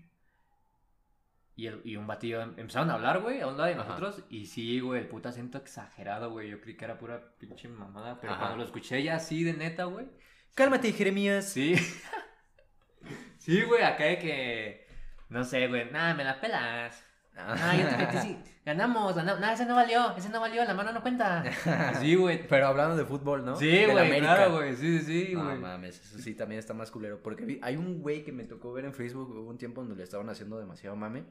[1.55, 3.85] Y, el- y un batillo em- empezaron a hablar, güey, a un lado de Ajá.
[3.85, 4.25] nosotros.
[4.29, 6.51] Y sí, güey, el puto acento exagerado, güey.
[6.51, 8.21] Yo creí que era pura pinche mamada.
[8.21, 8.41] Pero Ajá.
[8.43, 10.07] cuando lo escuché ya así de neta, güey.
[10.55, 11.49] Cálmate, Jeremías.
[11.49, 11.75] Sí.
[13.39, 14.87] sí, güey, acá de que.
[15.31, 15.91] No sé, güey.
[15.91, 17.06] Nada, me la pelas.
[17.39, 18.39] Ah, yo te sí.
[18.65, 19.41] Ganamos, ganamos.
[19.41, 20.17] Nada, ese no valió.
[20.17, 20.65] Ese no valió.
[20.65, 21.45] La mano no cuenta.
[22.01, 22.47] Sí, güey.
[22.49, 23.57] Pero hablando de fútbol, ¿no?
[23.57, 24.75] Sí, Del güey, claro, güey.
[24.75, 25.59] Sí, sí, sí, No güey.
[25.59, 27.23] mames, eso sí también está más culero.
[27.23, 29.97] Porque vi- hay un güey que me tocó ver en Facebook, hubo un tiempo donde
[29.97, 31.25] le estaban haciendo demasiado mame,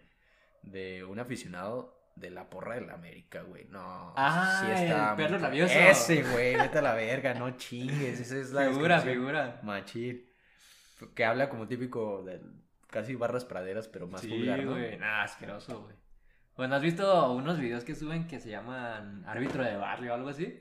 [0.62, 3.65] de un aficionado de la porra del América, güey.
[3.65, 4.63] No, Ah,
[5.12, 5.78] el perro rabioso.
[5.78, 8.20] Ese, güey, vete a la verga, no chingues.
[8.22, 9.60] Esa es la figura, figura.
[9.63, 10.24] Machín.
[11.13, 12.39] Que habla como típico de
[12.95, 14.71] casi barras praderas, pero más sí, vulgar, ¿no?
[14.71, 14.97] güey.
[14.97, 15.95] Nada, asqueroso, güey.
[16.55, 20.29] Bueno, ¿has visto unos videos que suben que se llaman árbitro de barrio o algo
[20.29, 20.58] así?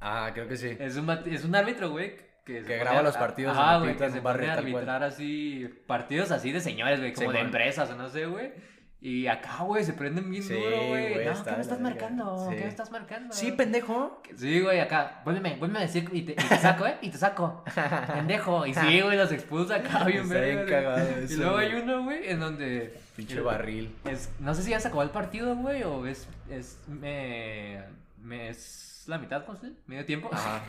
[0.00, 0.76] Ah, creo que sí.
[0.80, 2.16] Es un, es un árbitro, güey.
[2.44, 4.50] Que, se Que graba a- los partidos Ajá, en Twitter que se en un barrio
[4.50, 5.68] a arbitrar así.
[5.86, 7.12] Partidos así de señores, güey.
[7.12, 7.46] Como de Simón.
[7.46, 8.52] empresas o no sé, güey.
[9.00, 11.24] Y acá, güey, se prenden bien Sí, duro, güey.
[11.24, 12.48] No, ¿qué me estás marcando?
[12.50, 12.56] Sí.
[12.56, 13.32] ¿Qué me estás marcando?
[13.32, 14.20] Sí, pendejo.
[14.36, 15.20] Sí, güey, acá.
[15.24, 16.96] Vuélveme, vuélveme a decir y te, y te saco, ¿eh?
[17.00, 17.62] Y te saco.
[18.12, 18.66] Pendejo.
[18.66, 22.98] Y sí, güey, los expulsa acá bien verga, Y luego hay uno, güey, en donde.
[23.14, 23.94] Pinche barril.
[24.04, 27.80] es, no sé si ya se acabó el partido, güey, o es, es, me,
[28.20, 29.72] me- es la mitad, ¿cómo se?
[29.86, 30.28] Medio tiempo.
[30.32, 30.62] Ajá.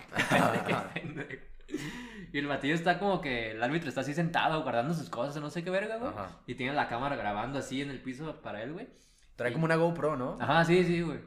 [0.93, 1.48] pendejo.
[2.33, 5.41] y el batillo está como que el árbitro está así sentado guardando sus cosas, o
[5.41, 6.11] no sé qué verga, güey.
[6.11, 6.39] Ajá.
[6.47, 8.87] Y tiene la cámara grabando así en el piso para él, güey.
[9.35, 10.37] Trae como una GoPro, ¿no?
[10.39, 11.19] Ajá, sí, sí, güey.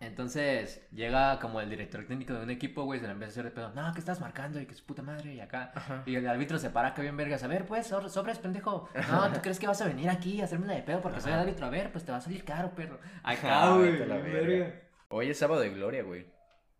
[0.00, 3.44] Entonces llega como el director técnico de un equipo, güey, se le empieza a hacer
[3.44, 3.70] de pedo.
[3.74, 5.72] No, que estás marcando y que su puta madre y acá.
[5.74, 6.02] Ajá.
[6.04, 7.42] Y el árbitro se para acá bien vergas.
[7.42, 8.88] A ver, pues, sobre- sobres, pendejo.
[9.10, 11.32] No, ¿tú crees que vas a venir aquí a hacerme la de pedo porque soy
[11.32, 11.66] el árbitro?
[11.66, 12.98] A ver, pues te va a salir caro, perro.
[13.22, 14.72] Acá, güey.
[15.08, 16.26] Hoy es sábado de gloria, güey.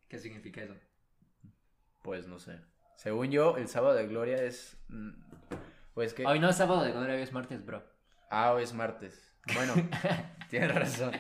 [0.09, 0.75] ¿Qué significa eso?
[2.05, 2.61] Pues no sé.
[2.97, 4.77] Según yo, el sábado de gloria es.
[5.95, 6.27] Pues que.
[6.27, 7.83] Hoy no es sábado de gloria, hoy es martes, bro.
[8.29, 9.33] Ah, hoy es martes.
[9.55, 9.73] Bueno,
[10.51, 11.13] tienes razón.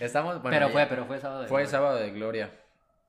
[0.00, 0.40] Estamos.
[0.40, 1.70] bueno, pero fue, pero fue sábado de Fue gloria.
[1.70, 2.60] sábado de gloria.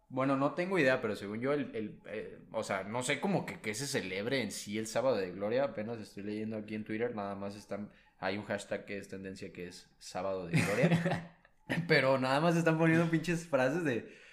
[0.10, 3.46] Bueno, no tengo idea, pero según yo, el, el, eh, o sea, no sé cómo
[3.46, 5.64] que, que se celebre en sí el sábado de gloria.
[5.64, 9.54] Apenas estoy leyendo aquí en Twitter, nada más están, hay un hashtag que es tendencia
[9.54, 11.38] que es sábado de gloria.
[11.88, 14.25] Pero nada más están poniendo pinches frases de,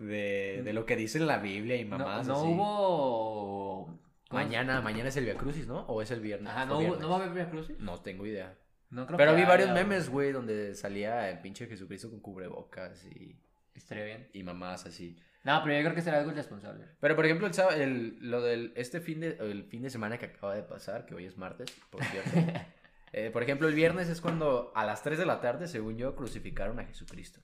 [0.00, 2.26] de, de lo que dice la Biblia y No, mamás.
[2.26, 2.46] no así.
[2.48, 3.98] hubo...
[4.30, 5.80] Mañana, mañana es el Via Crucis, ¿no?
[5.86, 6.50] ¿O es el viernes?
[6.52, 7.00] Ajá, ¿O ¿no, hubo- viernes?
[7.00, 7.78] ¿no va a haber Via Crucis?
[7.80, 8.56] No tengo idea.
[8.90, 13.04] No creo Pero que vi varios memes, güey, donde salía el pinche Jesucristo con cubrebocas
[13.06, 13.36] y,
[13.74, 14.28] Estaría bien.
[14.32, 15.16] y mamás así.
[15.42, 16.84] No, pero yo creo que será algo irresponsable.
[17.00, 20.18] Pero por ejemplo, el, sábado- el- lo del este fin de el fin de semana
[20.18, 22.30] que acaba de pasar, que hoy es martes, por cierto.
[23.12, 26.14] eh, por ejemplo, el viernes es cuando a las 3 de la tarde, según yo,
[26.14, 27.40] crucificaron a Jesucristo,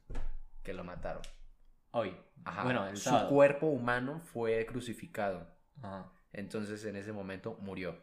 [0.62, 1.22] que lo mataron.
[1.96, 2.16] Hoy.
[2.44, 2.62] Ajá.
[2.64, 3.28] Bueno, el Su sábado.
[3.30, 5.46] cuerpo humano fue crucificado.
[5.82, 6.12] Ajá.
[6.32, 7.98] Entonces, en ese momento murió.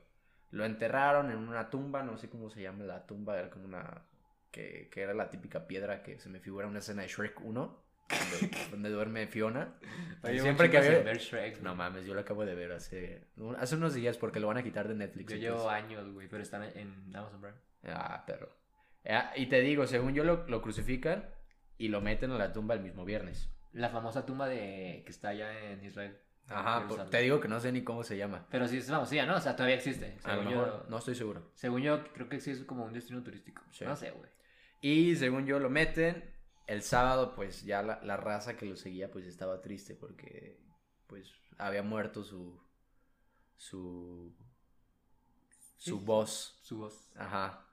[0.51, 4.03] Lo enterraron en una tumba, no sé cómo se llama la tumba, era como una
[4.51, 7.83] que, que era la típica piedra que se me figura una escena de Shrek 1,
[8.09, 9.73] donde, donde duerme Fiona.
[10.23, 13.23] Oye, Siempre que había- ver Shrek, No mames, yo lo acabo de ver hace,
[13.57, 15.31] hace unos días porque lo van a quitar de Netflix.
[15.31, 17.57] Yo entonces- llevo años, güey, pero están en Amazon Prime.
[17.85, 18.49] Ah, perro.
[19.05, 21.25] Ah, y te digo, según yo lo, lo crucifican
[21.79, 23.49] y lo meten a la tumba el mismo viernes.
[23.73, 26.19] La famosa tumba de que está allá en Israel.
[26.47, 28.45] Ajá, por- te digo que no sé ni cómo se llama.
[28.51, 29.35] Pero sí es famosilla, ¿no?
[29.37, 30.17] O sea, todavía existe.
[30.23, 31.51] A lo Según mejor, yo, no estoy seguro.
[31.55, 33.61] según yo, creo que sí es como un destino turístico.
[33.71, 33.85] Sí.
[33.85, 34.29] No sé, güey.
[34.81, 36.31] Y según yo lo meten,
[36.67, 40.59] el sábado pues ya la, la raza que lo seguía pues estaba triste porque
[41.07, 42.61] pues había muerto su
[43.57, 44.35] su
[45.77, 46.05] su Sí.
[46.05, 47.65] voz, Su voz, ajá.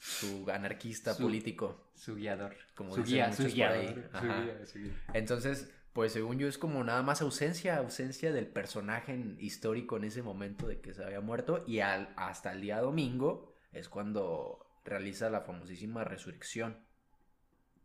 [0.00, 1.90] Su anarquista Su- político.
[1.94, 2.56] su guiador.
[2.74, 4.10] Como su guía, su guiador.
[4.12, 4.92] Su guía, su guía.
[5.12, 10.04] Entonces, pues según yo es como nada más ausencia, ausencia del personaje en- histórico en
[10.04, 14.66] ese momento de que se había muerto y al, hasta el día domingo es cuando
[14.84, 16.78] realiza la famosísima resurrección.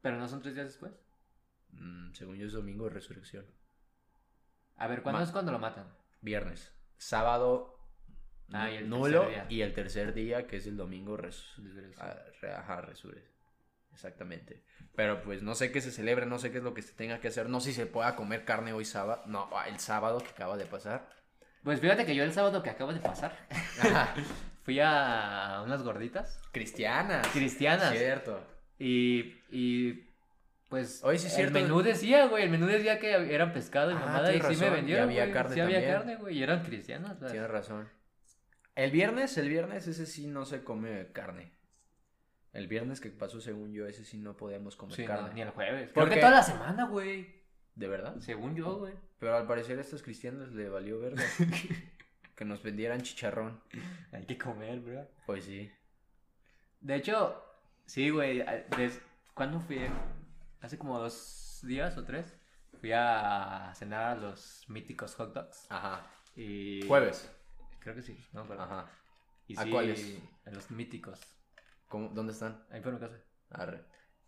[0.02, 0.94] Pero no son tres días después.
[1.72, 3.46] Mm, según yo es domingo de resurrección.
[4.78, 5.94] A ver, ¿cuándo Ma- es cuando lo matan?
[6.22, 6.72] Viernes.
[6.98, 7.75] Sábado
[8.54, 12.08] Ah, y el nulo y el tercer día que es el domingo res- Resurrección.
[12.08, 13.24] ah, re- ajá, resure.
[13.92, 14.64] Exactamente.
[14.96, 17.20] Pero pues no sé qué se celebra, no sé qué es lo que se tenga
[17.20, 20.20] que hacer, no sé si se pueda comer carne hoy sábado, no, ah, el sábado
[20.20, 21.10] que acaba de pasar.
[21.64, 23.36] Pues fíjate que yo el sábado que acaba de pasar
[24.64, 27.28] fui a unas gorditas Cristianas.
[27.30, 28.40] cristianas Cierto.
[28.78, 30.12] y, y
[30.70, 31.60] pues Oye, sí es el cierto.
[31.60, 34.50] menú decía, güey, el menú decía que eran pescado y Ah, mamada y sí me
[34.50, 35.94] razón, y vendieron, había güey, carne sí había también.
[35.96, 37.18] carne, güey, y eran cristianas.
[37.20, 37.90] Tienes razón.
[38.76, 41.52] El viernes, el viernes ese sí no se come carne.
[42.54, 45.34] El viernes que pasó, según yo, ese sí no podíamos comer Sí, no, carne.
[45.34, 45.90] ni el jueves.
[45.90, 46.22] ¿Por Creo que qué?
[46.22, 47.44] toda la semana, güey.
[47.76, 48.16] ¿De verdad?
[48.20, 48.94] Según yo, güey.
[49.20, 51.24] Pero al parecer a estos cristianos le valió verga.
[52.36, 53.62] que nos vendieran chicharrón.
[54.12, 55.08] Hay que comer, bro.
[55.26, 55.70] Pues sí.
[56.80, 57.44] De hecho,
[57.86, 58.44] sí, güey.
[59.34, 59.80] ¿Cuándo fui?
[60.62, 62.34] Hace como dos días o tres.
[62.80, 65.66] Fui a cenar a los míticos hot dogs.
[65.70, 66.06] Ajá.
[66.36, 66.86] Y...
[66.88, 67.30] Jueves.
[67.86, 68.64] Creo que sí, no, pero...
[68.64, 68.90] Ajá.
[69.48, 70.18] Y ¿A sí, cuáles?
[70.48, 71.22] A los míticos.
[71.88, 72.66] ¿Cómo, ¿Dónde están?
[72.72, 73.16] Ahí por mi casa.
[73.52, 73.84] Arre.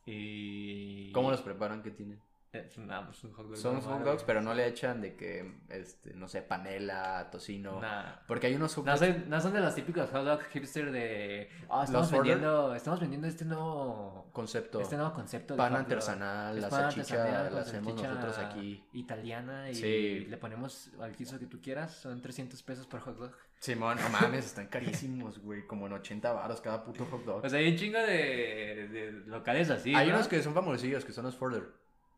[0.06, 1.12] Y...
[1.12, 1.82] ¿Cómo los preparan?
[1.82, 2.22] ¿Qué tienen?
[2.54, 6.14] Eh, pues un hot dog Son hot dogs, pero no le echan de que, este,
[6.14, 7.82] no sé, panela, tocino.
[7.82, 8.16] Nah.
[8.28, 9.06] Porque hay unos hot No dogs.
[9.06, 11.50] son, no son de los típicos hot dog hipster de...
[11.70, 14.30] "Ah, estamos vendiendo, estamos vendiendo este nuevo...
[14.32, 14.80] Concepto.
[14.80, 18.86] Este nuevo concepto de Pan artesanal, Es la pan salchicha la hacemos nosotros aquí.
[18.94, 20.26] Italiana y Sí.
[20.30, 21.96] le ponemos al quiso que tú quieras.
[21.96, 23.36] Son 300 pesos por hot dog.
[23.60, 25.66] Simón, no mames, están carísimos, güey.
[25.66, 27.44] Como en 80 baros cada puto hot dog.
[27.44, 29.94] O sea, hay un chingo de, de locales así.
[29.96, 30.16] hay ¿no?
[30.16, 31.64] unos que son famosillos, que son los Further.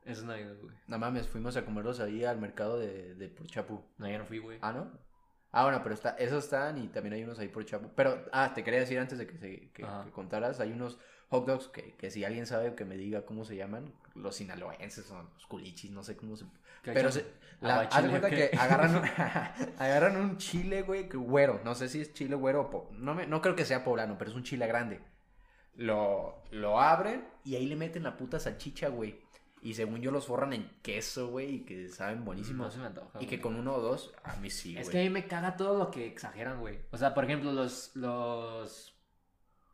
[0.05, 0.75] Eso no ido, güey.
[0.87, 3.83] No mames, fuimos a comerlos ahí al mercado de, de por Chapu.
[3.97, 4.57] No, ya no fui, güey.
[4.61, 4.91] Ah, ¿no?
[5.51, 7.89] Ah, bueno, pero está, esos están y también hay unos ahí por Chapu.
[7.95, 11.67] Pero, ah, te quería decir antes de que, se, que, contaras, hay unos hot dogs
[11.67, 15.45] que, que si alguien sabe que me diga cómo se llaman, los sinaloenses son los
[15.47, 16.45] culichis, no sé cómo se...
[16.83, 17.25] ¿Qué Pero se,
[17.61, 19.03] la, haz de ¿Aguachile cuenta que agarran un,
[19.79, 21.61] agarran un chile, güey, que güero.
[21.63, 22.69] No sé si es chile güero o...
[22.69, 25.01] po- no, me, no creo que sea poblano, pero es un chile grande.
[25.75, 29.21] Lo, lo abren y ahí le meten la puta salchicha, güey.
[29.61, 32.73] Y según yo los forran en queso, güey, y que saben No buenísimos.
[32.73, 33.21] se me antoja.
[33.21, 34.81] y que con uno o dos, a mí sí, güey.
[34.83, 36.79] Es que a mí me caga todo lo que exageran, güey.
[36.91, 37.95] O sea, por ejemplo, los.
[37.95, 38.95] Los.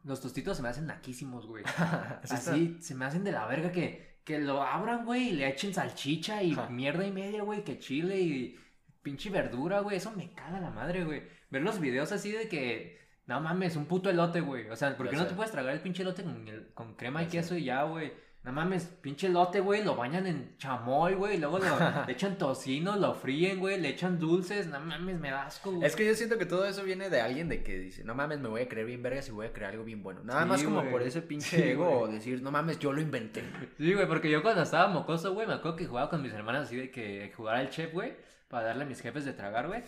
[0.04, 1.63] Los tostitos se me hacen naquísimos, güey.
[2.24, 5.74] Así se me hacen de la verga que, que lo abran, güey, y le echen
[5.74, 6.69] salchicha y Ajá.
[6.69, 8.56] mierda y media, güey, que chile y
[9.02, 9.98] pinche verdura, güey.
[9.98, 11.24] Eso me caga la madre, güey.
[11.50, 14.69] Ver los videos así de que, no mames, un puto elote, güey.
[14.69, 15.30] O sea, ¿por Ya qué no sé.
[15.30, 17.38] te puedes tragar el pinche elote con, el- con crema y Ya sé.
[17.38, 18.13] queso y ya, güey?
[18.45, 21.65] No mames, pinche elote, güey, lo bañan en chamoy, güey, luego lo,
[22.05, 25.84] le echan tocino, lo fríen, güey, le echan dulces, no mames, me da asco, güey.
[25.88, 28.39] Es que yo siento que todo eso viene de alguien de que dice, no mames,
[28.39, 30.21] me voy a creer bien vergas y voy a crear algo bien bueno.
[30.23, 30.91] Nada Sí, más como güey.
[30.91, 32.03] por ese pinche Sí, ego güey.
[32.03, 33.43] o decir, no mames, yo lo inventé.
[33.79, 36.67] Sí, güey, porque yo cuando estaba mocoso, güey, me acuerdo que jugaba con mis hermanas
[36.67, 38.13] así de que jugar al chef, güey.
[38.47, 39.84] Para darle a mis jefes de tragar, güey,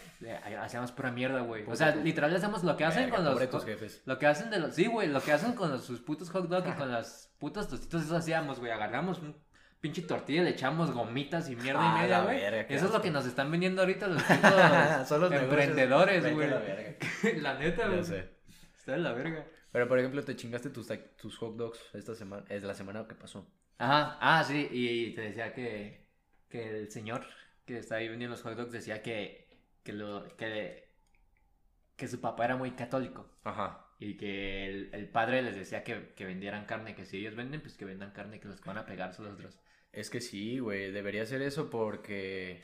[0.60, 1.64] hacíamos pura mierda, güey.
[1.68, 3.50] O sea, literal le hacemos lo que hacen Verga, con los...
[3.50, 4.02] tus jefes.
[4.06, 4.74] Lo que hacen de los...
[4.76, 7.68] Sí, güey, lo que hacen con los- sus putos hot dogs y con las putas
[7.68, 8.72] tostitos, eso hacíamos, güey.
[8.72, 9.36] Agarramos un
[9.80, 12.44] pinche tortilla, le echamos gomitas y mierda Ah, y media, la güey.
[12.76, 16.50] Eso es lo que nos están vendiendo ahorita los putos Son los emprendedores, güey.
[16.50, 16.62] la.
[17.42, 18.04] La neta, güey.
[18.04, 18.32] sé.
[18.76, 19.46] Está de la verga.
[19.72, 23.14] Pero por ejemplo, te chingaste tus, tus hot dogs esta semana, es la semana que
[23.16, 23.48] pasó.
[23.78, 26.08] Ajá, ah, sí, y te decía que,
[26.50, 27.24] que el señor
[27.68, 29.46] que está ahí vendiendo los hot dogs decía que,
[29.84, 30.90] que, lo, que,
[31.96, 33.94] que su papá era muy católico Ajá.
[34.00, 37.62] y que el, el padre les decía que, que vendieran carne, que si ellos venden,
[37.62, 39.60] pues que vendan carne, que los van a pegar son los otros.
[39.92, 42.62] Es que sí, güey, debería ser eso porque,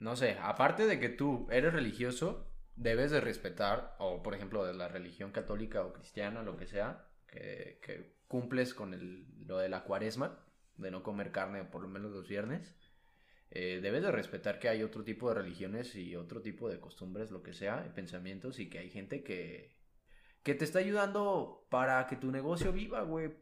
[0.00, 4.74] no sé, aparte de que tú eres religioso, debes de respetar, o por ejemplo, de
[4.74, 9.68] la religión católica o cristiana, lo que sea, que, que cumples con el, lo de
[9.68, 10.40] la cuaresma,
[10.78, 12.74] de no comer carne por lo menos los viernes.
[13.54, 17.30] Eh, debes de respetar que hay otro tipo de religiones y otro tipo de costumbres,
[17.30, 19.76] lo que sea, pensamientos, y que hay gente que,
[20.42, 23.32] que te está ayudando para que tu negocio viva, güey.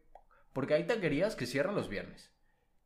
[0.53, 2.31] Porque hay taquerías que cierran los viernes.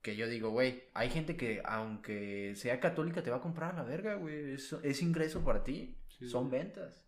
[0.03, 3.79] Que yo digo, güey, hay gente que aunque sea católica te va a comprar a
[3.79, 4.53] la verga, güey.
[4.53, 5.97] Es, es ingreso para ti.
[6.19, 6.61] Sí, Son güey.
[6.63, 7.07] ventas.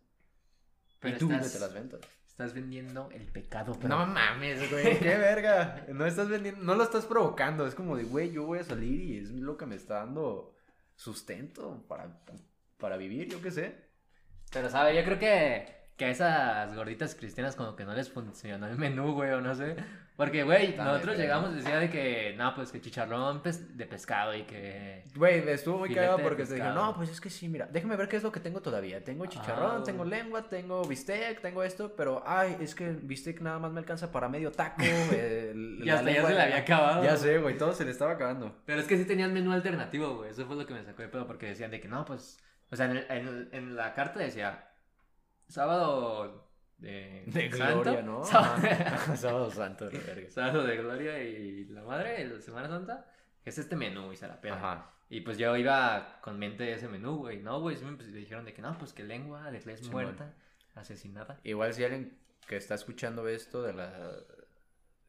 [0.99, 2.01] Pero y tú estás- las ventas.
[2.37, 3.97] Estás vendiendo el pecado, pero...
[3.97, 5.87] No mames, güey, qué verga.
[5.87, 7.65] No estás vendiendo, no lo estás provocando.
[7.65, 10.53] Es como de, güey, yo voy a salir y es lo que me está dando
[10.95, 12.21] sustento para,
[12.77, 13.89] para vivir, yo qué sé.
[14.53, 14.95] Pero, ¿sabes?
[14.95, 19.13] Yo creo que, que a esas gorditas cristianas como que no les funcionó el menú,
[19.13, 19.75] güey, o no sé.
[20.17, 23.85] Porque, güey, nosotros bien, llegamos y decía de que, no, pues que chicharrón pes- de
[23.85, 25.03] pescado y que...
[25.15, 26.73] Güey, estuvo muy cagado porque dije, pescado.
[26.73, 29.03] no, pues es que sí, mira, déjame ver qué es lo que tengo todavía.
[29.03, 30.09] Tengo chicharrón, Ah, tengo güey.
[30.09, 34.11] lengua, tengo bistec, tengo esto, pero, ay, es que el bistec nada más me alcanza
[34.11, 34.81] para medio taco.
[35.13, 37.03] el- Y la hasta ya se le había acabado.
[37.03, 38.55] Ya sé, güey, todo se le estaba acabando.
[38.65, 40.31] Pero es que sí tenían menú alternativo, güey.
[40.31, 42.39] Eso fue lo que me sacó de pedo porque decían de que, no, pues...
[42.71, 44.67] O sea, en, el- en en la carta decía,
[45.47, 46.46] sábado
[46.77, 47.23] de...
[47.27, 48.23] De Santo, gloria, ¿no?
[48.25, 49.15] sábado-.
[49.15, 50.29] Sábado santo, la verga.
[50.29, 53.11] Sábado de Gloria y la Madre, la Semana Santa,
[53.43, 54.55] es este menú y se la pena.
[54.55, 54.93] Ajá.
[55.09, 57.41] Y pues yo iba con mente de ese menú, güey.
[57.41, 59.91] No, güey, me pues, dijeron de que no, pues que lengua de Simón.
[59.91, 60.33] muerta,
[60.75, 61.39] asesinada.
[61.43, 64.13] Igual si alguien que está escuchando esto de la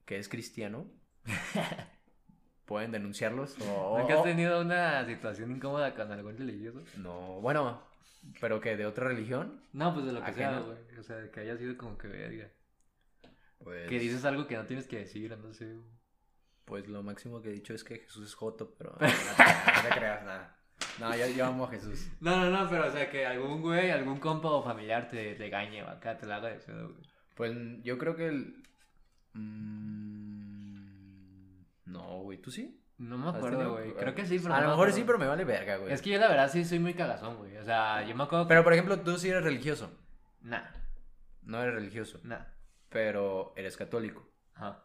[0.04, 0.86] que es cristiano
[2.68, 6.82] pueden denunciarlos o, ¿Nunca has tenido una situación incómoda con algún religioso?
[6.98, 7.82] no, bueno,
[8.40, 10.78] pero que de otra religión, No, pues de lo que sea, güey.
[10.98, 12.50] O sea, que haya sido como que verga.
[13.64, 15.76] pues Que dices algo que no tienes que decir, no sé.
[16.66, 19.82] pues lo máximo que he dicho es que Jesús es joto, pero no, te creas,
[19.82, 20.54] no te creas nada.
[21.00, 22.08] No, yo, yo amo a Jesús.
[22.20, 25.82] No, no, no, pero o sea, que algún güey, algún compa o familiar te regañe
[25.82, 27.08] o acá te la haga de pedo, güey.
[27.34, 28.62] Pues yo creo que el
[29.32, 30.07] mm,
[31.88, 32.80] no, güey, ¿tú sí?
[32.98, 33.92] No me ¿Has acuerdo, güey.
[33.94, 34.96] Creo que sí, pero A no lo me mejor acuerdo.
[34.96, 35.92] sí, pero me vale verga, güey.
[35.92, 37.56] Es que yo la verdad sí soy muy cagazón, güey.
[37.56, 38.48] O sea, yo me acuerdo que...
[38.48, 39.90] Pero por ejemplo, tú sí eres religioso.
[40.42, 40.62] Nah,
[41.42, 42.40] No eres religioso, nah.
[42.88, 44.82] pero eres católico, Ajá.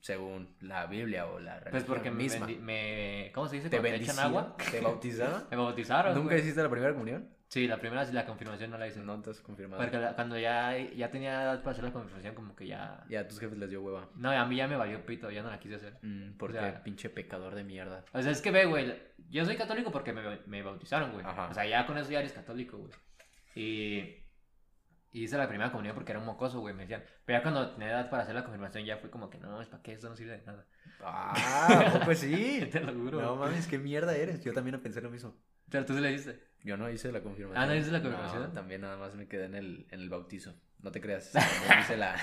[0.00, 2.46] según la Biblia o la religión Pues porque me, misma.
[2.46, 3.68] bendi- me- ¿Cómo se dice?
[3.70, 4.56] ¿Te te echan agua.
[4.70, 5.44] ¿Te bautizaron?
[5.50, 7.28] Me bautizaron, ¿Nunca hiciste la primera comunión?
[7.48, 9.00] Sí, la primera sí, la confirmación no la hice.
[9.00, 9.80] No te has confirmado.
[9.80, 13.04] Porque la- cuando ya, ya tenía edad para hacer la confirmación, como que ya...
[13.08, 14.10] Ya a tus jefes les dio hueva.
[14.16, 15.96] No, a mí ya me valió pito, ya no la quise hacer.
[16.02, 18.04] Mm, porque O sea- pinche pecador de mierda.
[18.12, 18.92] O sea, es que ve, güey,
[19.30, 21.24] yo soy católico porque me, me bautizaron, güey.
[21.24, 21.48] Ajá.
[21.48, 22.92] O sea, ya con eso ya eres católico, güey.
[23.54, 24.24] Y,
[25.12, 27.04] y hice la primera comunión porque era un mocoso, güey, me decían.
[27.24, 29.68] Pero ya cuando tenía edad para hacer la confirmación ya fue como que no, es
[29.68, 30.66] para qué, eso no sirve de nada.
[31.00, 32.68] Ah, pues sí.
[32.72, 33.22] Te lo juro.
[33.22, 34.42] No mames, qué mierda eres.
[34.44, 35.34] Yo también pensé lo mismo.
[35.70, 36.40] Pero tú sí le diste.
[36.62, 37.62] Yo no hice la confirmación.
[37.62, 38.42] Ah, ¿no hiciste la confirmación?
[38.42, 40.54] No, también nada más me quedé en el, en el bautizo.
[40.82, 41.30] No te creas.
[41.32, 42.16] También hice la,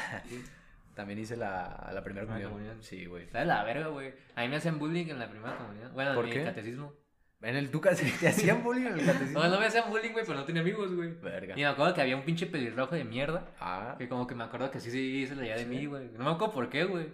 [0.95, 2.51] también hice la, la primera comunión.
[2.51, 2.84] comunión.
[2.84, 3.27] Sí, güey.
[3.29, 4.13] ¿Sabes la verga, güey?
[4.36, 5.91] A mí me hacían bullying en la primera comunión.
[5.93, 6.93] Bueno, ¿Por en mi catecismo.
[7.41, 9.39] En el Tucas te hacían bullying en el catecismo.
[9.41, 11.13] No, no me hacían bullying, güey, pero no tenía amigos, güey.
[11.15, 11.56] Verga.
[11.58, 13.47] Y me acuerdo que había un pinche pelirrojo de mierda.
[13.60, 15.69] Ah, Que como que me acuerdo que sí, sí, se leía de ¿Sí?
[15.69, 16.10] mí, güey.
[16.12, 17.08] No me acuerdo por qué, güey.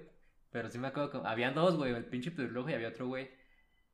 [0.52, 1.94] Pero sí me acuerdo que habían dos, güey.
[1.94, 3.30] El pinche pelirrojo y había otro, güey.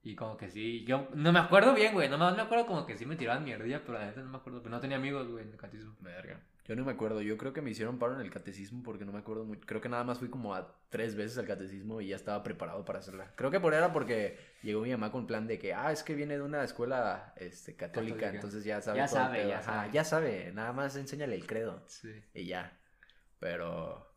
[0.06, 2.08] Y como que sí, yo no me acuerdo bien, güey.
[2.08, 4.62] No me, acuerdo como que sí me tiraban mierdilla, pero la neta no me acuerdo.
[4.62, 5.96] Pero no tenía amigos, güey, en el catecismo.
[6.00, 6.40] verga.
[6.64, 7.22] Yo no me acuerdo.
[7.24, 9.62] Yo creo que me hicieron paro en el catecismo porque no me acuerdo mucho.
[9.66, 12.86] Creo que nada más fui como a tres veces al catecismo y ya estaba preparado
[12.86, 13.32] para hacerla.
[13.36, 16.14] Creo que por era porque llegó mi mamá con plan de que, ah, es que
[16.14, 18.36] viene de una escuela este, católica, Católica.
[18.36, 18.98] entonces ya sabe.
[19.00, 19.92] Ya el sabe, ya Ajá, sabe.
[19.92, 20.52] ya sabe.
[20.54, 21.84] Nada más enséñale el credo.
[21.88, 22.14] Sí.
[22.36, 22.78] y ya.
[23.40, 24.08] Pero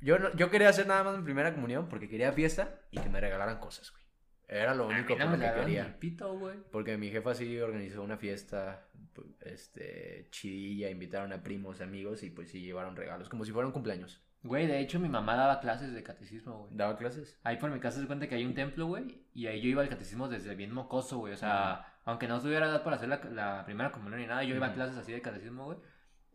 [0.00, 3.08] yo, no- yo quería hacer nada más mi primera comunión porque quería fiesta y que
[3.08, 4.03] me regalaran cosas, güey.
[4.48, 5.98] Era lo único a no por me lo que regalaron quería.
[5.98, 6.40] pito.
[6.70, 12.30] Porque mi jefa sí organizó una fiesta, pu- este, chidilla, invitaron a primos, amigos y
[12.30, 14.20] pues sí llevaron regalos, como si fuera un cumpleaños.
[14.42, 16.76] Güey, de hecho mi mamá daba clases de catecismo, güey.
[16.76, 17.38] ¿Daba clases?
[17.44, 19.22] Ahí por mi casa se cuenta que hay un templo, güey.
[19.32, 21.32] Y ahí yo iba al catecismo desde bien mocoso, güey.
[21.32, 24.54] O sea, aunque no tuviera edad para hacer la, la primera comunión ni nada, yo
[24.54, 24.76] iba a Ujú.
[24.76, 25.78] clases así de catecismo, güey.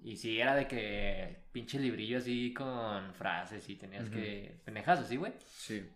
[0.01, 4.15] Y sí, era de que pinche librillo así con frases y tenías Ujú.
[4.15, 4.59] que.
[4.65, 5.33] pendejas así, güey.
[5.45, 5.87] Sí.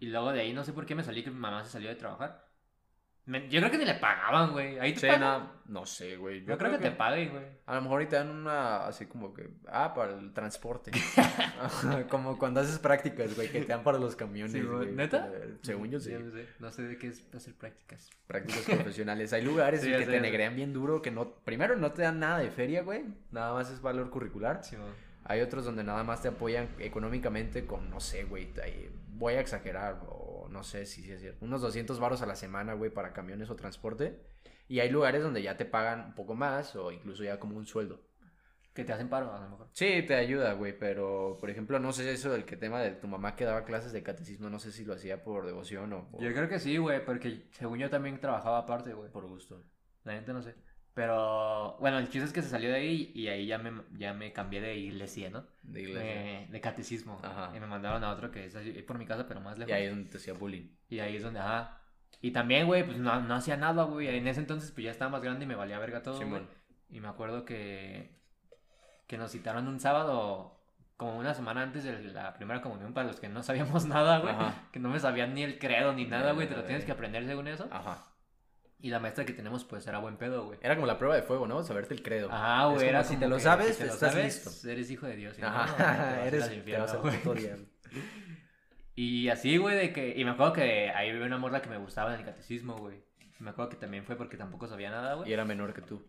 [0.00, 1.88] Y luego de ahí no sé por qué me salí que mi mamá se salió
[1.88, 2.44] de trabajar.
[3.26, 4.78] Me- yo creo que ni le pagaban, güey.
[4.78, 5.20] Ahí te Sí, pagan.
[5.66, 6.44] no, no sé, güey.
[6.44, 7.44] Yo, creo, que, te paguen, güey.
[7.64, 10.90] A lo mejor ahorita dan una, así como que, ah, para el transporte.
[12.10, 14.76] como cuando haces prácticas, güey, que te dan para los camiones, Sí, güey.
[14.76, 14.92] güey.
[14.92, 15.30] ¿Neta?
[15.32, 16.12] Eh, Según yo, sí.
[16.12, 16.48] no sé.
[16.58, 18.10] No sé de qué es hacer prácticas.
[18.26, 19.32] Prácticas profesionales.
[19.32, 20.22] Hay lugares Sí, en ya que sé, te ya sé.
[20.30, 23.04] negrean bien duro, que no, primero no te dan nada de feria, güey.
[23.30, 24.62] Nada más es valor curricular.
[24.62, 24.90] Sí, güey.
[25.24, 28.52] Hay otros donde nada más te apoyan económicamente con, no sé, güey,
[29.08, 32.36] voy a exagerar, o no sé si sí es cierto, unos 200 varos a la
[32.36, 34.20] semana, güey, para camiones o transporte.
[34.68, 37.66] Y hay lugares donde ya te pagan un poco más o incluso ya como un
[37.66, 38.00] sueldo.
[38.74, 39.68] Que te hacen paro, a lo mejor.
[39.72, 43.06] Sí, te ayuda, güey, pero por ejemplo, no sé eso del que tema de tu
[43.06, 46.20] mamá que daba clases de catecismo, no sé si lo hacía por devoción o por,
[46.20, 49.10] Yo creo que sí, güey, porque según yo también trabajaba aparte, güey.
[49.12, 49.62] por gusto.
[50.02, 50.56] La gente no sé.
[50.94, 54.14] Pero, bueno, el chiste es que se salió de ahí y ahí ya me, ya
[54.14, 55.44] me cambié de iglesia, ¿no?
[55.62, 56.02] De iglesia.
[56.04, 57.20] De, de catecismo.
[57.20, 57.50] Ajá.
[57.54, 58.54] Y me mandaron a otro que es
[58.84, 59.70] por mi casa, pero más lejos.
[59.70, 60.68] Y ahí es donde te hacía bullying.
[60.88, 61.80] Y ahí es donde, ajá.
[62.20, 64.06] Y también, güey, pues no, no hacía nada, güey.
[64.08, 66.26] En ese entonces, pues ya estaba más grande y me valía verga todo, güey.
[66.26, 66.48] Simón.
[66.90, 68.16] Y me acuerdo que,
[69.08, 70.60] que nos citaron un sábado,
[70.96, 74.32] como una semana antes de la primera comunión, para los que no sabíamos nada, güey.
[74.32, 74.68] Ajá.
[74.70, 76.48] Que no me sabían ni el credo ni nada, güey.
[76.48, 77.68] Te lo tienes que aprender según eso.
[77.72, 78.13] Ajá.
[78.84, 80.58] Y la maestra que tenemos, pues era buen pedo, güey.
[80.60, 81.62] Era como la prueba de fuego, ¿no?
[81.62, 82.30] Saberte el credo.
[82.30, 82.88] Ajá, Es güey.
[82.90, 84.68] Era si te lo sabes, si te lo estás sabes, listo.
[84.68, 85.38] Eres hijo de Dios.
[85.38, 86.94] y Ajá, no, eres, al te infierno, vas
[87.26, 87.68] al.
[88.94, 90.12] Y así, güey, de que.
[90.18, 93.02] Y me acuerdo que ahí había una morra que me gustaba en el catecismo, güey.
[93.38, 95.32] Me acuerdo que también fue porque tampoco sabía nada, Y güey.
[95.32, 96.06] era menor que tú.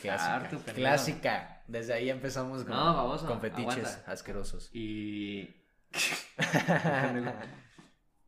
[0.00, 0.34] Clásica.
[0.34, 0.76] Harto, pendejo.
[0.76, 1.62] Clásica.
[1.66, 4.10] Desde ahí empezamos con, No, con fetiches aguanta.
[4.12, 4.70] asquerosos.
[4.72, 5.54] Y.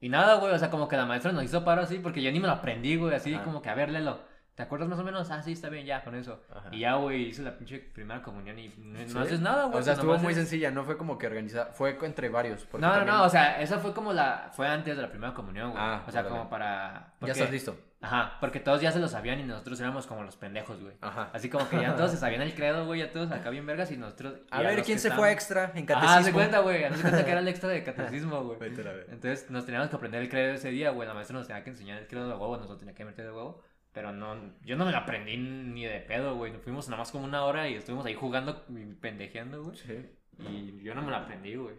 [0.00, 2.30] y nada, güey, o sea, como que la maestra nos hizo paro así porque yo
[2.32, 3.44] ni me lo aprendí, güey, así Ajá.
[3.44, 4.20] como que a ver, léelo.
[4.54, 5.30] ¿Te acuerdas más o menos?
[5.30, 6.42] Ah, sí, está bien, ya, con eso.
[6.52, 6.68] Ajá.
[6.72, 9.78] Y ya, güey, hice la pinche primera comunión y no, haces nada, güey.
[9.78, 12.66] O sea, pues estuvo muy es- sencilla, no fue como que organizada, fue entre varios.
[12.72, 14.50] No, no, también- no, o sea, esa fue como la.
[14.52, 15.80] Fue antes de la primera comunión, güey.
[15.80, 17.12] Ah, o sea, como para.
[17.20, 17.78] Ya estás listo.
[18.00, 20.94] Ajá, porque todos ya se lo sabían y nosotros éramos como los pendejos, güey.
[21.00, 21.30] Ajá.
[21.32, 23.90] Así como que ya todos se sabían el credo, güey, ya todos acá bien vergas
[23.90, 24.38] y nosotros.
[24.50, 26.22] A ver, ¿quién se estaban- fue extra en Ah, catecismo?
[26.24, 26.84] se cuenta, güey.
[26.84, 28.58] Haz de cuenta que era el extra de catecismo, güey.
[28.62, 28.64] A.
[29.10, 31.08] Entonces nos teníamos que aprender el credo ese día, güey.
[31.08, 33.24] La maestra nos tenía que enseñar el credo de huevo, nos lo tenía que meter
[33.24, 33.62] de huevo.
[33.92, 36.52] Pero no, yo no me lo aprendí ni de pedo, güey.
[36.52, 39.76] Nos fuimos nada más como una hora y estuvimos ahí jugando y pendejeando, güey.
[39.76, 40.06] Sí.
[40.38, 41.74] Y yo no me lo aprendí, güey.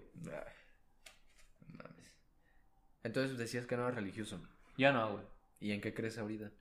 [3.03, 4.41] Entonces decías que no era religioso.
[4.77, 5.23] Yo no, güey.
[5.60, 6.52] ¿Y en qué crees ahorita?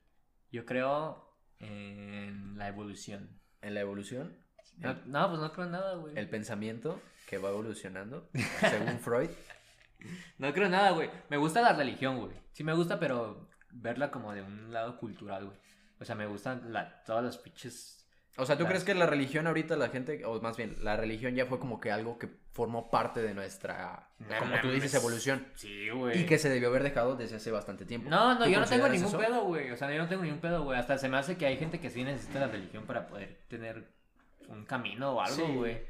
[0.51, 3.39] Yo creo en la evolución.
[3.61, 4.37] ¿En la evolución?
[4.77, 6.17] No, no, pues no creo en nada, güey.
[6.17, 9.29] El pensamiento que va evolucionando, según Freud.
[10.37, 11.09] No creo en nada, güey.
[11.29, 12.31] Me gusta la religión, güey.
[12.53, 15.57] Sí me gusta, pero verla como de un lado cultural, güey.
[15.99, 17.98] O sea, me gustan la, todas las pinches...
[18.37, 21.35] O sea, ¿tú crees que la religión ahorita la gente, o más bien, la religión
[21.35, 25.45] ya fue como que algo que formó parte de nuestra, No como tú dices, evolución?
[25.55, 26.21] Sí, güey.
[26.21, 28.09] Y que se debió haber dejado desde hace bastante tiempo.
[28.09, 29.17] No, no, ¿Tú yo no tengo ningún eso?
[29.17, 29.71] pedo, güey.
[29.71, 30.79] O sea, yo no tengo ningún pedo, güey.
[30.79, 33.89] Hasta se me hace que hay gente que sí necesita la religión para poder tener
[34.47, 35.55] un camino o algo, Sí.
[35.55, 35.81] güey.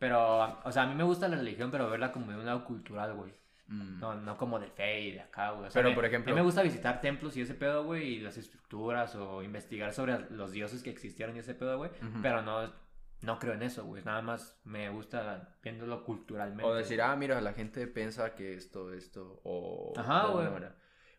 [0.00, 2.64] Pero, o sea, a mí me gusta la religión, pero verla como de un lado
[2.64, 3.32] cultural, güey.
[3.68, 4.00] Mm.
[4.00, 5.66] No, no como de fe y de acá, güey.
[5.66, 7.84] O sea, Pero, me- por ejemplo- A mí me gusta visitar templos y ese pedo,
[7.84, 11.90] güey, y las estructuras o investigar sobre los dioses que existieron y ese pedo, güey.
[12.22, 12.72] Pero no,
[13.22, 14.02] no creo en eso, güey.
[14.04, 16.64] Nada más me gusta viéndolo culturalmente.
[16.64, 19.92] O decir, ah, mira, la gente piensa que esto, esto, o...
[19.96, 20.46] Ajá, güey.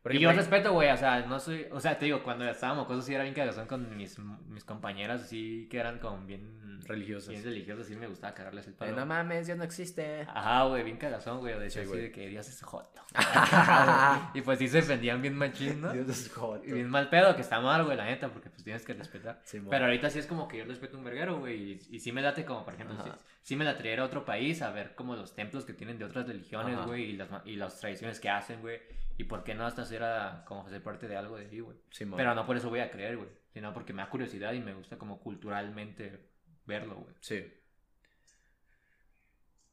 [0.04, 0.12] Manera.
[0.12, 2.88] Por y yo respeto, güey, o sea, no soy, o sea, te digo, cuando estábamos
[2.88, 7.30] cosas sí era bien cagazón con mis, mis compañeras, así que eran como bien Religiosas.
[7.30, 8.96] bien religiosas, sí me gustaba cagarles el eh, palo.
[8.98, 10.24] no mames, Dios no existe.
[10.28, 12.02] Ajá, güey, bien cagazón, güey, o decía Sí, así güey.
[12.02, 13.02] de que Dios es joto.
[14.34, 15.94] y pues sí se ofendían bien machín, ¿no?
[15.94, 16.66] Dios es joto.
[16.66, 19.40] Y bien mal pedo, que está mal, güey, la neta, porque pues tienes que respetar.
[19.46, 19.70] Simón.
[19.70, 22.22] Pero ahorita sí es como que yo respeto un verguero, güey, y, y sí me
[22.22, 23.18] late como, por ejemplo, Ajá.
[23.44, 26.06] Sí, me la traer a otro país a ver como los templos que tienen de
[26.06, 28.82] otras religiones, güey, y las, y las tradiciones que hacen, güey,
[29.18, 31.78] y por qué no hasta ser a, como ser parte de algo de ahí, güey.
[32.16, 34.74] Pero no por eso voy a creer, güey, sino porque me da curiosidad y me
[34.74, 36.30] gusta como culturalmente
[36.66, 37.14] verlo, güey.
[37.20, 37.46] Sí.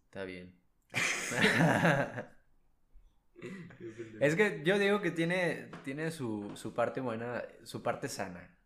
[0.07, 0.59] Está bien.
[4.21, 8.57] es que yo digo que tiene, tiene su, su parte buena, su parte sana.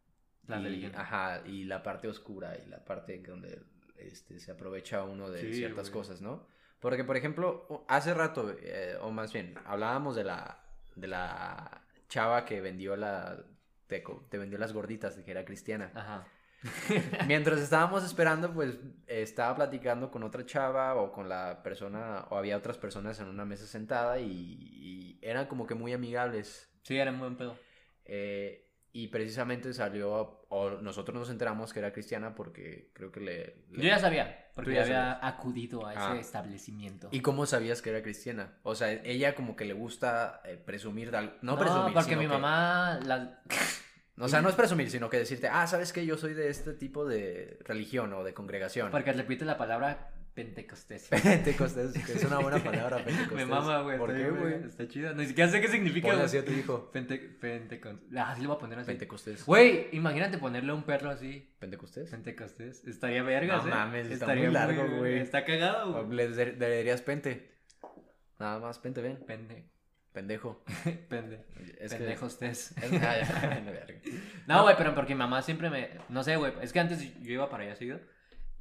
[0.47, 0.93] La y, religión.
[0.97, 3.63] Ajá, y la parte oscura y la parte donde
[4.07, 6.03] este, se aprovecha uno de Sí, ciertas güey.
[6.03, 6.47] cosas, ¿no?
[6.81, 10.63] Porque, por ejemplo, hace rato, eh, o más bien, hablábamos de la,
[10.97, 13.45] de la chava que vendió la...
[13.87, 15.91] Te, te vendió las gorditas, de que era cristiana.
[15.95, 16.27] Ajá.
[17.27, 22.57] Mientras estábamos esperando, pues estaba platicando con otra chava o con la persona, o había
[22.57, 26.71] otras personas en una mesa sentada y, y eran como que muy amigables.
[26.83, 27.59] Sí, era un buen pedo.
[28.07, 28.64] Eh,
[28.97, 33.57] y precisamente salió, o nosotros nos enteramos que era cristiana porque creo que le...
[33.73, 36.17] le- Yo ya sabía, porque ya había acudido a ese Ah.
[36.17, 37.09] establecimiento.
[37.11, 38.55] ¿Y cómo sabías que era cristiana?
[38.63, 41.33] O sea, ella como que le gusta eh, presumir de algo.
[41.43, 43.01] No, No, presumir, porque sino mi que- mamá...
[43.05, 43.43] la-
[44.17, 46.73] O sea, no es presumir, sino que decirte, ah, ¿sabes que Yo soy de este
[46.73, 48.93] tipo de religión o de congregación.
[48.93, 51.09] Porque repite la palabra pentecostés.
[51.09, 53.37] Pentecostés, que es una buena palabra, Pentecostés.
[53.37, 53.99] Me mama, güey.
[53.99, 54.55] ¿Por está qué, güey?
[54.65, 55.15] Está chido.
[55.15, 56.91] Ni siquiera sé qué significa, Ponle así a tu hijo.
[56.93, 58.09] Pente, pentecostés.
[58.17, 58.87] Ah, sí lo voy a poner así.
[58.89, 59.47] Pentecostés.
[59.47, 61.55] Güey, imagínate ponerle a un perro así.
[61.59, 62.11] ¿Pentecostés?
[62.11, 62.85] Pentecostés.
[62.87, 63.75] Estaría vergas, No ¿eh?
[63.75, 65.19] mames, está Estaría muy largo, güey.
[65.21, 66.17] Está cagado, güey.
[66.17, 67.51] Le, le- le dirías pente.
[68.39, 69.17] Nada más, pente, ven.
[69.27, 69.65] Pende.
[70.13, 70.63] Pendejo.
[71.09, 71.45] Pende.
[71.79, 72.73] Es que- Pendejostés.
[72.83, 72.91] Es-.
[74.47, 75.91] No, güey, pero porque mi mamá siempre me.
[76.09, 76.53] No sé, güey.
[76.61, 78.01] Es que antes yo iba para allá seguido.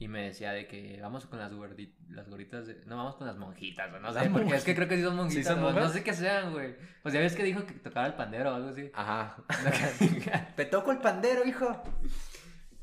[0.04, 2.68] Y me decía de que vamos con las, gordi- las gorditas.
[2.68, 3.90] de- No, vamos con las monjitas.
[4.02, 5.46] No sé, porque es que creo que sí son monjitas.
[5.46, 6.76] son No sé qué sean, güey.
[7.02, 8.92] Pues ya ves que dijo que tocaba el pandero o algo así.
[8.94, 9.38] Ajá.
[10.58, 11.82] Te toco el pandero, hijo.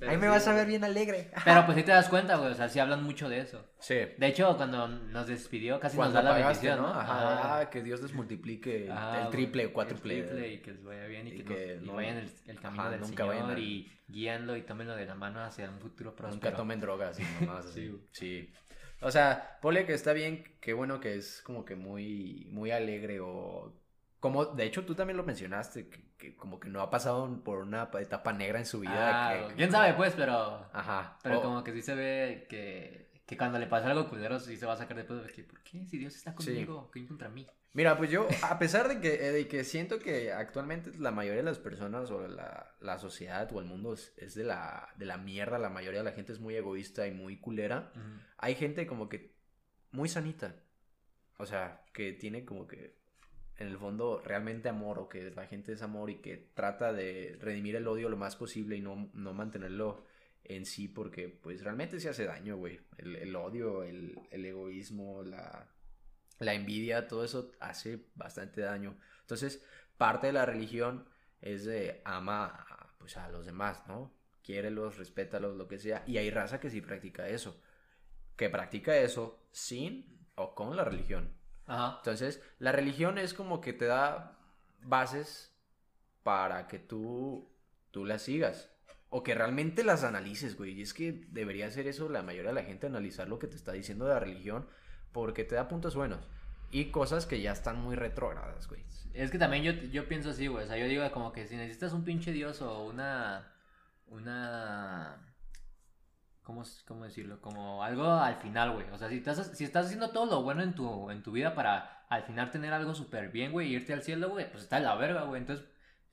[0.08, 1.30] Ahí me sí, vas a ver bien alegre.
[1.44, 2.52] Pero pues sí te das cuenta, güey.
[2.52, 3.66] O sea, sí hablan mucho de eso.
[3.80, 3.94] Sí.
[4.16, 6.98] De hecho, cuando nos despidió, casi Cuando nos da la pagaste, bendición, ¿no?
[7.00, 7.60] Ajá.
[7.60, 10.22] Ah, que Dios les multiplique el, Ah, el triple o el cuádruple.
[10.22, 12.30] triple y que les vaya bien y, y que, que nos- y no- vayan el,
[12.46, 15.40] el camino Ajá, del nunca Señor vayan a- y guíanlo y tómenlo de la mano
[15.42, 16.34] hacia un futuro próspero.
[16.44, 17.94] Nunca tomen drogas y mamás así.
[18.12, 18.50] Sí.
[19.02, 23.20] O sea, ponle que está bien, qué bueno que es como que muy, muy alegre
[23.20, 23.72] o...
[24.18, 27.58] Como, de hecho, tú también lo mencionaste, que, que como que no ha pasado por
[27.58, 29.30] una etapa negra en su vida.
[29.30, 30.68] Ah, que- quién sabe, pues, pero.
[30.72, 31.18] Ajá.
[31.24, 34.56] Pero o- como que sí se ve que, que cuando le pasa algo culero, sí
[34.56, 35.84] se va a sacar de pedo de que, ¿por qué?
[35.86, 36.46] Si Dios está Sí.
[36.46, 37.46] conmigo, ¿qué contra mí?
[37.72, 41.38] Mira, pues yo, a pesar de que, eh, de que siento que actualmente la mayoría
[41.38, 45.06] de las personas o la, la sociedad o el mundo es, es de, la, de
[45.06, 48.02] la mierda, la mayoría de la gente es muy egoísta y muy culera, Ujú.
[48.38, 49.36] hay gente como que
[49.92, 50.56] muy sanita.
[51.38, 52.99] O sea, que tiene como que
[53.60, 57.36] en el fondo realmente amor o que la gente es amor y que trata de
[57.40, 60.02] redimir el odio lo más posible y no, no mantenerlo
[60.44, 62.80] en sí porque pues realmente se hace daño, güey.
[62.96, 65.68] El, odio, el, el egoísmo, la,
[66.38, 68.96] la envidia, todo eso hace bastante daño.
[69.20, 69.62] Entonces,
[69.98, 71.06] parte de la religión
[71.42, 72.66] es de ama
[72.98, 74.10] pues, a los demás, ¿no?
[74.42, 76.02] Quiérelos, respétalos, lo que sea.
[76.06, 77.60] Y hay raza que sí practica eso.
[78.36, 81.39] Que practica eso sin o con la religión.
[81.70, 81.98] Ajá.
[81.98, 84.36] Entonces, la religión es como que te da
[84.82, 85.54] bases
[86.24, 87.48] para que tú,
[87.92, 88.68] tú las sigas.
[89.08, 90.72] O que realmente las analices, güey.
[90.72, 93.56] Y es que debería ser eso la mayoría de la gente, analizar lo que te
[93.56, 94.66] está diciendo de la religión,
[95.12, 96.28] porque te da puntos buenos.
[96.72, 98.84] Y cosas que ya están muy retrógradas, güey.
[99.14, 100.64] Es que también yo, yo pienso así, güey.
[100.64, 103.52] O sea, yo digo como que si necesitas un pinche dios o una.
[104.08, 105.29] Una.
[106.42, 107.40] ¿Cómo, cómo decirlo?
[107.40, 108.88] Como algo al final, güey.
[108.90, 111.54] O sea, si estás, si estás haciendo todo lo bueno en tu, en tu vida
[111.54, 114.76] para al final tener algo súper bien, güey, y irte al cielo, güey, pues está
[114.76, 115.40] de la verga, güey.
[115.40, 115.64] Entonces,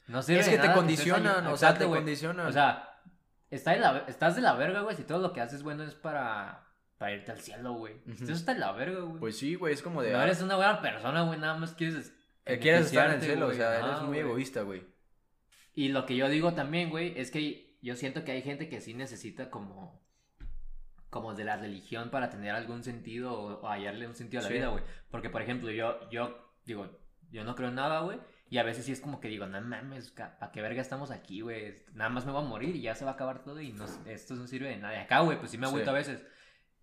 [0.08, 2.00] no sirve es que te nada condicionan, o sea, te güey.
[2.00, 2.46] condicionan.
[2.46, 3.02] O sea,
[3.50, 5.96] está de la, estás de la verga, güey, si todo lo que haces bueno es
[5.96, 6.68] para,
[6.98, 7.96] para irte al cielo, güey.
[8.06, 8.24] Ujú.
[8.26, 9.20] Eso está de la verga, güey.
[9.20, 10.12] pues sí, güey, es como de...
[10.14, 12.14] no eres una buena persona, güey, nada más quieres...
[12.46, 14.20] quieres estar en el cielo, o sea, eres muy güey.
[14.20, 14.84] egoísta, güey.
[15.74, 18.82] Y lo que yo digo también, güey, es que yo siento que hay gente que
[18.82, 20.07] sí necesita como
[21.10, 24.50] como de la religión para tener algún sentido o, o hallarle un sentido a la
[24.50, 24.54] Sí.
[24.56, 24.84] vida, güey.
[25.10, 26.90] Porque, por ejemplo, yo, yo digo,
[27.32, 28.20] yo no creo en nada, güey.
[28.50, 31.42] Y a veces sí es como que digo, no mames, ¿para qué verga estamos aquí,
[31.42, 31.76] güey?
[31.94, 33.86] Nada más me voy a morir y ya se va a acabar todo y no,
[34.06, 34.96] esto no sirve de nada.
[34.96, 35.82] Y acá, güey, pues sí me ha Sí.
[35.86, 36.26] a veces.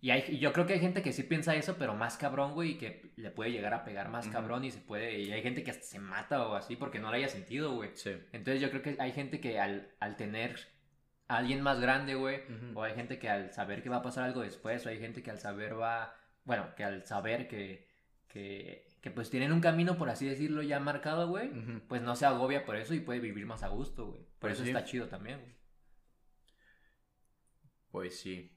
[0.03, 2.53] Y, hay, y yo creo que hay gente que sí piensa eso, pero más cabrón,
[2.53, 4.35] güey, y que le puede llegar a pegar más Ujú.
[4.35, 5.19] cabrón y se puede...
[5.21, 7.91] Y hay gente que hasta se mata o así porque no le haya sentido, güey.
[7.95, 8.11] Sí.
[8.33, 10.59] Entonces yo creo que hay gente que al, al tener
[11.29, 12.43] a alguien más grande, güey,
[12.75, 15.23] o hay gente que al saber que va a pasar algo después, o hay gente
[15.23, 16.15] que al saber va,
[16.45, 17.89] bueno, que al saber que,
[18.29, 21.51] que, que pues tienen un camino, por así decirlo, ya marcado, güey,
[21.89, 24.23] pues no se agobia por eso y puede vivir más a gusto, güey.
[24.39, 24.69] Por Pues eso sí.
[24.71, 25.55] está chido también, güey.
[27.91, 28.51] Pues sí.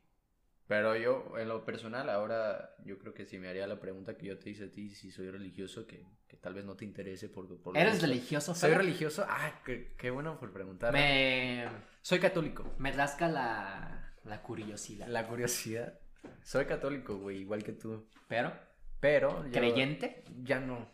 [0.68, 4.28] Pero yo, en lo personal, ahora yo creo que si me haría la pregunta que
[4.28, 7.30] yo te hice a ti, si soy religioso, que, que tal vez no te interese
[7.30, 9.26] por, por ¿Eres religioso, ¿Soy religioso?
[9.28, 10.92] Ah, qué, qué bueno por preguntar.
[10.94, 11.68] Me,
[12.02, 12.66] Soy católico.
[12.78, 15.08] me rasca la, la curiosidad.
[15.08, 15.98] La curiosidad.
[16.44, 18.08] Soy católico, güey, igual que tú.
[18.28, 18.54] Pero,
[19.00, 19.46] Pero...
[19.46, 20.24] yo- ¿creyente?
[20.44, 20.90] Ya no.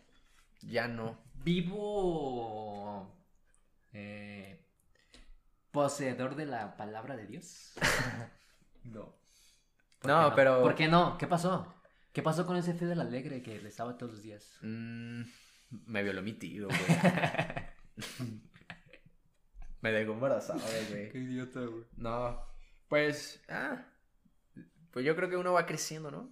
[0.62, 1.18] Ya no.
[1.44, 3.12] ¿Vivo
[3.92, 4.64] eh,
[5.72, 7.74] poseedor de la palabra de Dios?
[8.84, 9.16] No.
[10.00, 11.18] ¿Por No, qué pero- ¿Por qué no?
[11.18, 11.74] ¿Qué pasó?
[12.14, 14.60] ¿Qué pasó con ese Fidel Alegre que le estaba todos los días?
[14.62, 15.24] Mm,
[15.88, 16.80] me violó mi tío, güey.
[19.82, 20.62] me dejó embarazado,
[20.92, 21.10] güey.
[21.18, 21.86] idiota, güey.
[21.98, 22.40] No,
[22.88, 23.88] pues, ah,
[24.92, 26.32] pues yo creo que uno va creciendo, ¿no?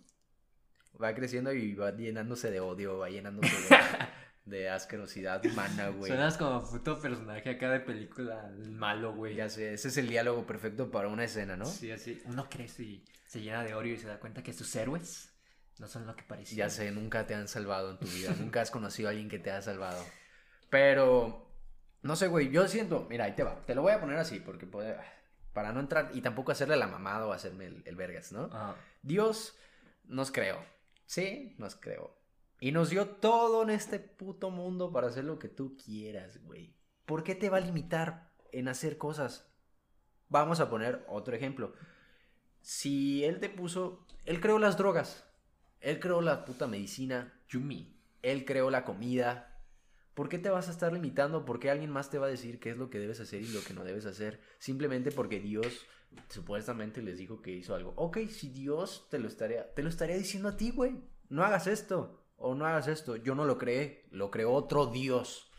[1.01, 3.77] Va creciendo y va llenándose de odio, va llenándose de,
[4.45, 6.11] de asquerosidad humana, güey.
[6.11, 9.34] Suenas como puto personaje acá de película malo, güey.
[9.34, 11.65] Ya sé, ese es el diálogo perfecto para una escena, ¿no?
[11.65, 12.21] Sí, así.
[12.25, 15.30] Uno crece y se llena de odio y se da cuenta que sus héroes
[15.82, 16.57] no son lo que parecían.
[16.57, 19.39] Ya sé, nunca te han salvado en tu vida, nunca has conocido a alguien que
[19.39, 20.05] te ha salvado.
[20.69, 21.51] Pero,
[22.03, 24.39] no sé, güey, yo siento, mira, ahí te va, te lo voy a poner así,
[24.39, 24.95] porque puede,
[25.53, 28.45] para no entrar y tampoco hacerle la mamada o hacerme el, el vergas, ¿no?
[28.53, 28.75] Ajá.
[29.01, 29.57] Dios
[30.05, 30.63] nos creó,
[31.07, 32.15] sí, nos creó.
[32.59, 36.75] Y nos dio todo en este puto mundo para hacer lo que tú quieras, güey.
[37.05, 39.51] ¿Por qué te va a limitar en hacer cosas?
[40.29, 41.73] Vamos a poner otro ejemplo.
[42.61, 45.30] Si él te puso, él creó las drogas,
[45.82, 47.97] él creó la puta medicina, Yumi.
[48.21, 49.59] él creó la comida.
[50.13, 51.45] ¿Por qué te vas a estar limitando?
[51.45, 53.47] ¿Por qué alguien más te va a decir qué es lo que debes hacer y
[53.47, 54.39] lo que no debes hacer?
[54.59, 55.86] Simplemente porque Dios
[56.29, 57.93] supuestamente les dijo que hizo algo.
[57.95, 61.01] Ok, si Dios te lo estaría, te lo estaría diciendo a ti, güey.
[61.29, 63.15] No hagas esto o no hagas esto.
[63.15, 65.49] Yo no lo creé, lo creó otro Dios.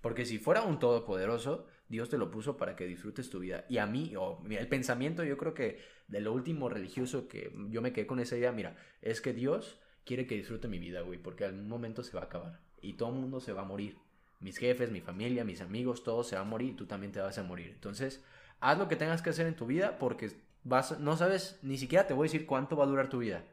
[0.00, 3.64] Porque si fuera un todopoderoso, Dios te lo puso para que disfrutes tu vida.
[3.68, 7.80] Y a mí, o el pensamiento, yo creo que de lo último religioso que yo
[7.82, 11.18] me quedé con esa idea, mira, es que Dios quiere que disfrute mi vida, güey,
[11.18, 13.98] porque algún momento se va a acabar y todo el mundo se va a morir.
[14.40, 17.20] Mis jefes, mi familia, mis amigos, todos se van a morir y tú también te
[17.20, 17.68] vas a morir.
[17.68, 18.24] Entonces,
[18.60, 20.30] haz lo que tengas que hacer en tu vida porque
[20.62, 23.44] vas, no sabes, ni siquiera te voy a decir cuánto va a durar tu vida.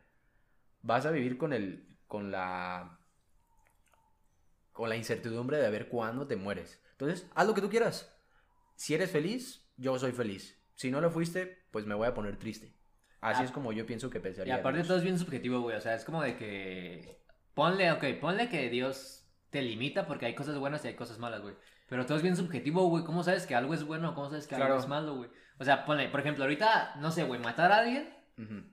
[0.81, 2.99] Vas a vivir con el, con la,
[4.71, 6.81] con la incertidumbre de ver cuándo te mueres.
[6.91, 8.14] Entonces, haz lo que tú quieras.
[8.75, 10.59] Si eres feliz, yo soy feliz.
[10.75, 12.73] Si no lo fuiste, pues me voy a poner triste.
[13.21, 13.45] Así Ah.
[13.45, 14.55] es como yo pienso que Y pensaría.
[14.55, 14.87] aparte Dios.
[14.87, 15.75] todo es bien subjetivo, güey.
[15.77, 17.21] O sea, es como de que...
[17.53, 21.41] Ponle, ok, ponle que Dios te limita porque hay cosas buenas y hay cosas malas,
[21.41, 21.55] güey.
[21.87, 23.03] Pero todo es bien subjetivo, güey.
[23.05, 24.13] ¿Cómo sabes que algo es bueno?
[24.13, 25.29] ¿Cómo sabes que algo es malo, güey?
[25.57, 28.13] O sea, ponle, por ejemplo, ahorita, no sé, güey, matar a alguien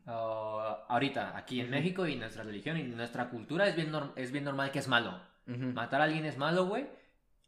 [0.09, 1.74] o ahorita, aquí en Ujú.
[1.76, 5.20] México y nuestra religión y nuestra cultura es bien, es bien normal que es malo.
[5.46, 6.88] Matar a alguien es malo, güey.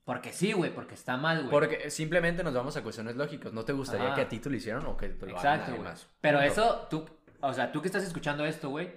[0.05, 1.51] Porque sí, güey, porque está mal, güey.
[1.51, 3.53] Porque simplemente nos vamos a cuestiones lógicas.
[3.53, 4.15] ¿No te gustaría Ajá.
[4.17, 5.89] que a ti te lo hicieran o que te lo Exacto, güey.
[6.21, 6.53] Pero Punto.
[6.53, 7.07] eso, tú,
[7.41, 8.93] o sea, tú que estás escuchando esto, güey,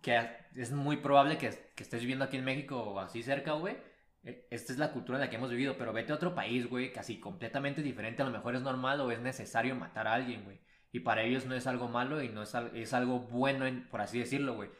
[0.00, 0.18] que
[0.54, 3.76] es muy probable que, que estés viviendo aquí en México o así cerca, güey.
[4.24, 6.68] eh, Esta es la cultura en la que hemos vivido, pero vete a otro país,
[6.70, 8.22] güey, casi completamente diferente.
[8.22, 10.58] A lo mejor es normal o es necesario matar a alguien, güey.
[10.90, 13.86] Y para ellos no es algo malo y no es, al- es algo bueno, en-
[13.90, 14.70] por así decirlo, güey.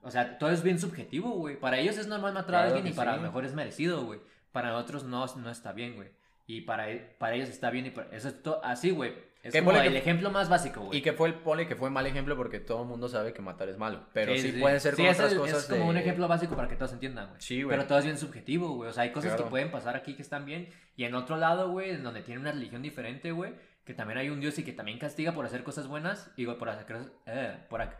[0.00, 1.60] O sea, todo es bien subjetivo, güey.
[1.60, 4.20] Para ellos es normal matar a alguien y para lo mejor es merecido, güey.
[4.56, 6.08] Para nosotros no, no está bien, güey.
[6.46, 9.12] Y para, e- para ellos está bien y para, eso es to- así, güey.
[9.42, 10.98] Es Que como el que- ejemplo más básico, güey.
[10.98, 13.42] Y que fue el pone que fue mal ejemplo porque todo el mundo sabe que
[13.42, 14.06] matar es malo.
[14.14, 15.58] Pero sí, Sí, pueden ser Sí, con otras el- cosas.
[15.64, 17.40] es como un de- ejemplo básico para que todos entiendan, güey.
[17.42, 17.76] Sí, güey.
[17.76, 18.88] Pero todo es bien subjetivo, güey.
[18.88, 19.50] O sea, hay cosas que Claro.
[19.50, 20.68] pueden pasar aquí que están bien.
[20.96, 23.52] Y en otro lado, güey, en donde tiene una religión diferente, güey,
[23.84, 26.34] que también hay un Dios y que también castiga por hacer cosas buenas.
[26.36, 27.12] Digo, por hacer cosas.
[27.26, 27.96] Eh, por ac-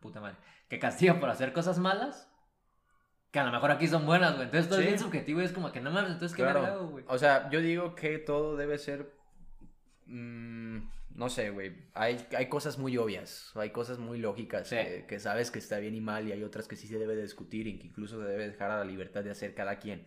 [0.00, 0.36] Puta madre.
[0.68, 2.30] Que castiga por hacer cosas malas.
[3.36, 4.46] Que a lo mejor aquí son buenas, güey.
[4.46, 4.88] Entonces todo es Sí.
[4.92, 6.62] bien subjetivo y es como que no mames, entonces qué Claro.
[6.62, 7.04] verga hago, güey.
[7.06, 9.12] O sea, yo digo que todo debe ser.
[10.06, 10.78] mm,
[11.16, 11.76] no sé, güey.
[11.92, 13.50] Hay, hay cosas muy obvias.
[13.56, 14.76] Hay cosas muy lógicas Sí.
[14.76, 16.26] que, que sabes que está bien y mal.
[16.26, 18.70] Y hay otras que sí se debe de discutir y que incluso se debe dejar
[18.70, 20.06] a la libertad de hacer cada quien.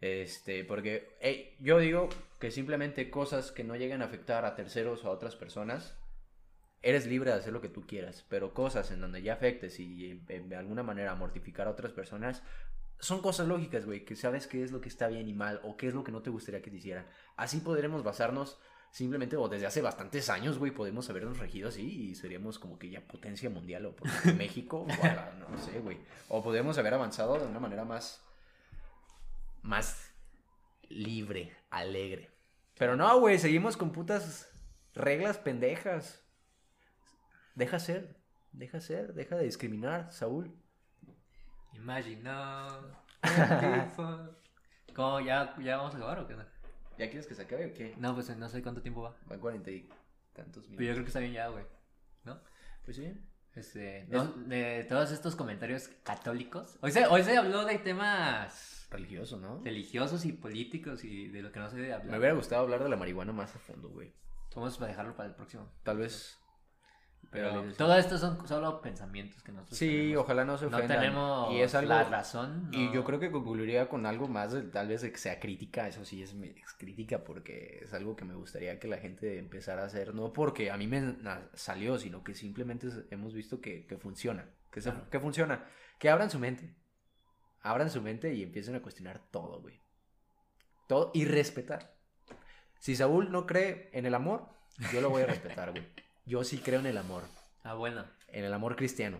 [0.00, 2.08] Este, porque hey, yo digo
[2.38, 5.94] que simplemente cosas que no lleguen a afectar a terceros o a otras personas,
[6.88, 10.22] eres libre de hacer lo que tú quieras, pero cosas en donde ya afectes y
[10.28, 12.42] eh, de alguna manera mortificar a otras personas,
[12.98, 15.76] son cosas lógicas, güey, que sabes qué es lo que está bien y mal o
[15.76, 17.06] qué es lo que no te gustaría que te hicieran.
[17.36, 18.58] Así podremos basarnos
[18.90, 22.88] simplemente, o desde hace bastantes años, güey, podemos habernos regido así y seríamos como que
[22.88, 25.98] ya potencia mundial o por México, o la- no sé, güey.
[26.28, 28.22] O podemos haber avanzado de una manera más,
[29.62, 30.14] más
[30.88, 32.30] libre, alegre.
[32.78, 34.48] Pero no, güey, seguimos con putas
[34.94, 36.22] reglas pendejas.
[37.56, 38.16] Deja ser,
[38.52, 40.54] deja ser, deja de discriminar, Saúl.
[41.72, 42.68] Imagina.
[44.94, 45.20] ¿Cómo?
[45.20, 46.36] ¿Ya, ¿Ya vamos a acabar o qué?
[46.98, 47.94] ¿Ya quieres que se acabe o qué?
[47.96, 49.16] No, pues no sé cuánto tiempo va.
[49.26, 49.88] Van cuarenta y
[50.34, 50.94] tantos Pero yo minutos.
[50.94, 51.64] creo que está bien ya, güey.
[52.24, 52.40] ¿No?
[52.84, 53.12] Pues sí.
[53.54, 56.78] Este, no, de todos estos comentarios católicos.
[56.82, 59.62] Hoy se, hoy se habló de temas Religioso, ¿no?
[59.64, 62.10] religiosos y políticos y de lo que no se debe hablar.
[62.10, 64.12] Me hubiera gustado hablar de la marihuana más a fondo, güey.
[64.54, 65.70] Vamos a dejarlo para el próximo.
[65.82, 66.38] Tal vez.
[67.30, 70.22] Pero todo esto son solo pensamientos que nosotros Sí, tenemos.
[70.24, 70.98] ojalá no se No ofendan.
[71.00, 71.88] tenemos y es algo...
[71.90, 72.68] la razón.
[72.72, 76.04] Y no- yo creo que concluiría con algo más, tal vez que sea crítica, eso
[76.04, 79.86] sí es, es crítica porque es algo que me gustaría que la gente empezara a
[79.86, 81.16] hacer, no porque a mí me
[81.54, 85.10] salió, sino que simplemente hemos visto que, que funciona, que, se- Claro.
[85.10, 85.64] que funciona,
[85.98, 86.74] que abran su mente,
[87.60, 89.80] abran su mente y empiecen a cuestionar todo, güey.
[90.86, 91.94] Todo y respetar.
[92.78, 94.46] Si Saúl no cree en el amor,
[94.92, 95.84] yo lo voy a respetar, güey.
[96.26, 97.22] Yo sí creo en el amor,
[97.62, 98.04] Ah, bueno.
[98.28, 99.18] en el amor cristiano.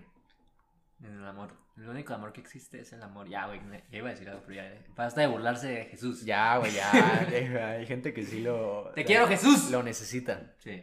[1.02, 1.52] En el amor.
[1.76, 3.28] El único amor que existe es el amor.
[3.28, 4.74] Ya, güey, ya iba a decir algo, pero ya.
[4.96, 6.24] Basta de burlarse de Jesús.
[6.24, 6.90] Ya, güey, ya.
[7.70, 8.90] hay gente que sí lo.
[8.94, 9.70] ¡Te quiero, Jesús!
[9.70, 10.54] Lo necesita.
[10.58, 10.82] Sí.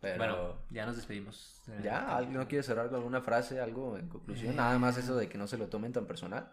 [0.00, 0.18] Pero.
[0.18, 1.62] Bueno, ya nos despedimos.
[1.82, 4.52] Ya, ¿alguien no quiere cerrar con alguna frase, algo en conclusión?
[4.52, 4.56] Eh.
[4.56, 6.52] Nada más eso de que no se lo tomen tan personal.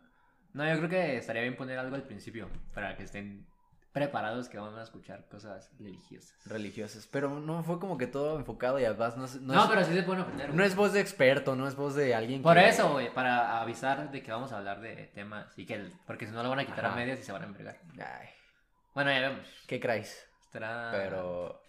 [0.53, 3.45] No, yo creo que estaría bien poner algo al principio para que estén
[3.91, 6.33] preparados que van a escuchar cosas religiosas.
[6.45, 7.07] Religiosas.
[7.11, 9.83] Pero no fue como que todo enfocado y además no, es- no, No, es, pero
[9.83, 10.53] sí se pueden ofender.
[10.53, 13.59] no es voz de experto, no es voz de alguien Por que- eso, güey, para
[13.61, 16.49] avisar de que vamos a hablar de temas y que el- porque si no lo
[16.49, 16.93] van a quitar Ajá.
[16.93, 17.79] a medias y se van a envergar.
[17.95, 18.29] Ay,
[18.95, 19.47] Bueno, ya vemos.
[19.67, 20.27] ¿qué crees?
[20.45, 21.61] Estará Pero.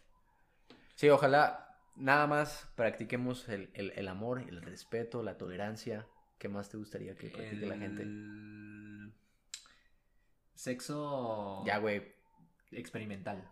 [0.95, 6.07] Sí, ojalá nada más practiquemos el, el- el amor, el respeto, la tolerancia.
[6.39, 8.03] ¿Qué más te gustaría que practique la gente?
[10.55, 12.03] Sexo Ya, güey.
[12.71, 13.49] experimental.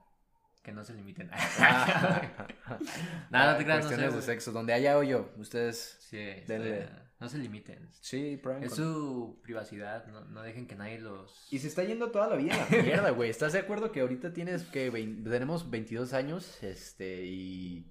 [0.63, 1.31] Que no se limiten.
[3.31, 4.53] Nada, no te creas, no sé, Cuestiones de sexo.
[4.53, 5.97] Donde haya hoyo, ustedes.
[6.01, 6.89] Sí, Denle.
[7.19, 7.89] no se limiten.
[8.01, 11.47] Sí, prueben Es con- su privacidad, no, no dejen que nadie los...
[11.51, 13.31] Y se está yendo toda la vida a la mierda, güey.
[13.31, 17.91] ¿Estás de acuerdo que ahorita tienes que vein- tenemos 22 años, este, y,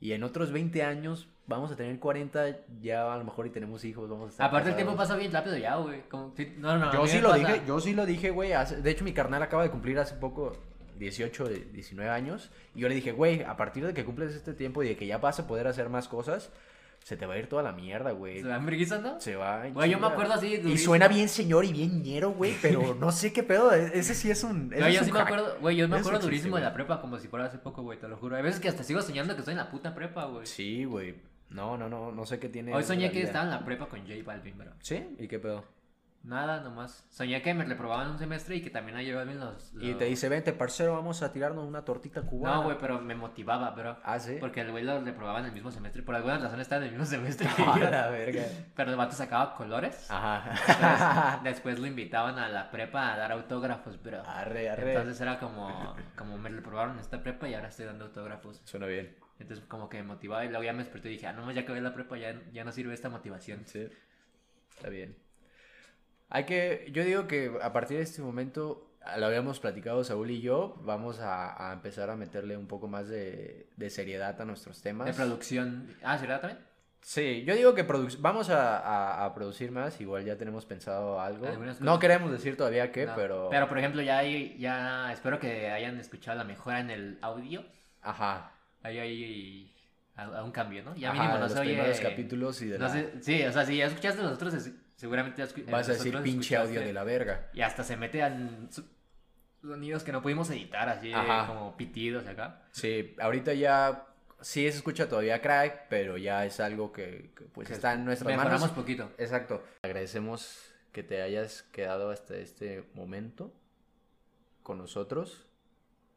[0.00, 3.84] y en otros 20 años vamos a tener 40, ya a lo mejor y tenemos
[3.84, 6.02] hijos, vamos a estar Aparte el tiempo pasa bien rápido ya, güey.
[6.08, 8.52] Como- No, no, Yo sí lo pasa- dije, yo sí lo dije, güey.
[8.82, 10.56] De hecho, mi carnal acaba de cumplir hace poco
[10.98, 12.50] 18, de- 19 años.
[12.74, 15.06] Y yo le dije, güey, a partir de que cumples este tiempo y de que
[15.06, 16.50] ya vas a poder hacer más cosas,
[17.04, 18.42] se te va a ir toda la mierda, güey.
[18.42, 19.18] ¿Se van verguizando?
[19.20, 19.66] Se va.
[19.68, 20.46] Güey, yo me acuerdo así...
[20.48, 20.84] Y durísimo.
[20.90, 23.72] suena bien señor y bien ñero, güey, pero no sé qué pedo.
[23.72, 24.68] e- Ese sí es un.
[24.68, 27.00] Güey, yo sí me acuerdo, güey, yo me Eso acuerdo existe, durísimo de la prepa
[27.00, 28.36] como si fuera hace poco, güey, te lo juro.
[28.36, 30.46] Hay veces que hasta sigo soñando que estoy en la puta prepa, güey.
[30.46, 31.14] Sí, güey.
[31.50, 32.74] No, no, no, no sé qué tiene.
[32.74, 33.26] Hoy soñé que vida.
[33.28, 34.72] estaba en la prepa con J Balvin, bro.
[34.80, 35.02] ¿Sí?
[35.18, 35.64] ¿Y qué pedo?
[36.24, 37.06] Nada, nomás.
[37.10, 39.72] Soñé que me reprobaban un semestre y que también a Balvin los...
[39.80, 42.56] Y te dice, vente, parcero, vamos a tirarnos una tortita cubana.
[42.56, 43.96] No, güey, pero me motivaba, bro.
[44.02, 44.36] Ah, sí.
[44.38, 46.02] Porque el güey lo reprobaba en el mismo semestre.
[46.02, 47.90] Por alguna razón estaba en el mismo semestre que A yo.
[47.90, 48.44] la verga.
[48.76, 50.10] Pero el vato sacaba colores.
[50.10, 50.50] Ajá.
[50.50, 54.22] Entonces, después lo invitaban a la prepa a dar autógrafos, bro.
[54.26, 54.92] Arre, arre.
[54.94, 58.60] Entonces era como, como me reprobaron en esta prepa y ahora estoy dando autógrafos.
[58.64, 59.16] Suena bien.
[59.38, 61.62] Entonces como que me motivaba y luego ya me desperté y dije, ah, no, ya
[61.62, 63.62] acabé la prepa, ya, ya no sirve esta motivación.
[63.66, 63.88] Sí.
[64.76, 65.16] Está bien.
[66.30, 70.40] Hay que, yo digo que a partir de este momento, lo habíamos platicado Saúl y
[70.40, 74.82] yo, vamos a, a empezar a meterle un poco más de, de seriedad a nuestros
[74.82, 75.06] temas.
[75.06, 75.94] De producción.
[76.02, 76.60] Ah, ¿será también?
[77.00, 77.84] Sí, yo digo que
[78.18, 81.46] vamos a, a- a producir más, igual ya tenemos pensado algo.
[81.80, 83.14] No queremos decir todavía qué, No.
[83.14, 83.48] pero...
[83.50, 87.64] Pero por ejemplo, ya hay, ya espero que hayan escuchado la mejora en el audio.
[88.02, 88.52] Ajá.
[88.82, 89.74] Ahí hay
[90.16, 90.94] a, un cambio, ¿no?
[90.96, 92.02] Ya Ajá, mínimo de no los se oye.
[92.02, 92.92] capítulos y de no la...
[92.92, 96.20] sé- sí, o sea, si ya escuchaste los otros, es- seguramente escu- Vas a decir
[96.22, 97.48] pinche audio de la verga.
[97.54, 98.20] Y hasta se mete
[98.70, 98.84] su-
[99.62, 101.46] sonidos que no pudimos editar, así Ajá.
[101.46, 102.62] como pitidos acá.
[102.72, 104.06] Sí, ahorita ya
[104.40, 108.04] sí se escucha todavía crack, pero ya es algo que, que, pues Que está en
[108.04, 108.76] nuestras Mejoramos manos.
[108.76, 109.10] poquito.
[109.18, 109.64] Exacto.
[109.82, 113.52] Agradecemos que te hayas quedado hasta este momento
[114.62, 115.46] con nosotros,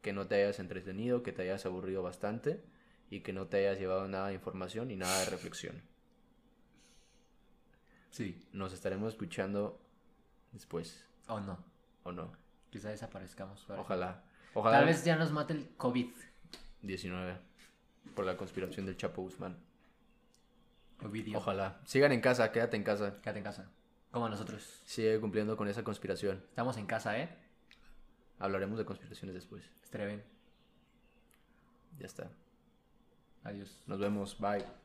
[0.02, 2.62] que no te hayas entretenido, que te hayas aburrido bastante
[3.10, 5.82] y que no te hayas llevado nada de información y nada de reflexión.
[8.12, 8.46] Sí.
[8.52, 9.80] Nos estaremos escuchando
[10.52, 11.58] después, O no.
[12.04, 12.30] ¿o no?
[12.70, 13.60] Quizá desaparezcamos.
[13.64, 14.22] para Ojalá.
[14.54, 14.78] Ojalá.
[14.78, 16.10] Tal vez ya nos mate el COVID.
[16.82, 17.38] 19
[18.14, 19.56] por la conspiración del Chapo Guzmán.
[21.02, 21.38] Ovidio.
[21.38, 21.80] Ojalá.
[21.84, 23.20] Sigan en casa, quédate en casa.
[23.22, 23.70] Quédate en casa.
[24.10, 24.82] Como nosotros.
[24.84, 26.44] Sigue cumpliendo con esa conspiración.
[26.50, 27.34] Estamos en casa, ¿eh?
[28.38, 29.64] Hablaremos de conspiraciones después.
[29.82, 30.22] Estaría bien.
[31.98, 32.30] Ya está.
[33.42, 33.82] Adiós.
[33.86, 34.38] Nos vemos.
[34.38, 34.81] Bye.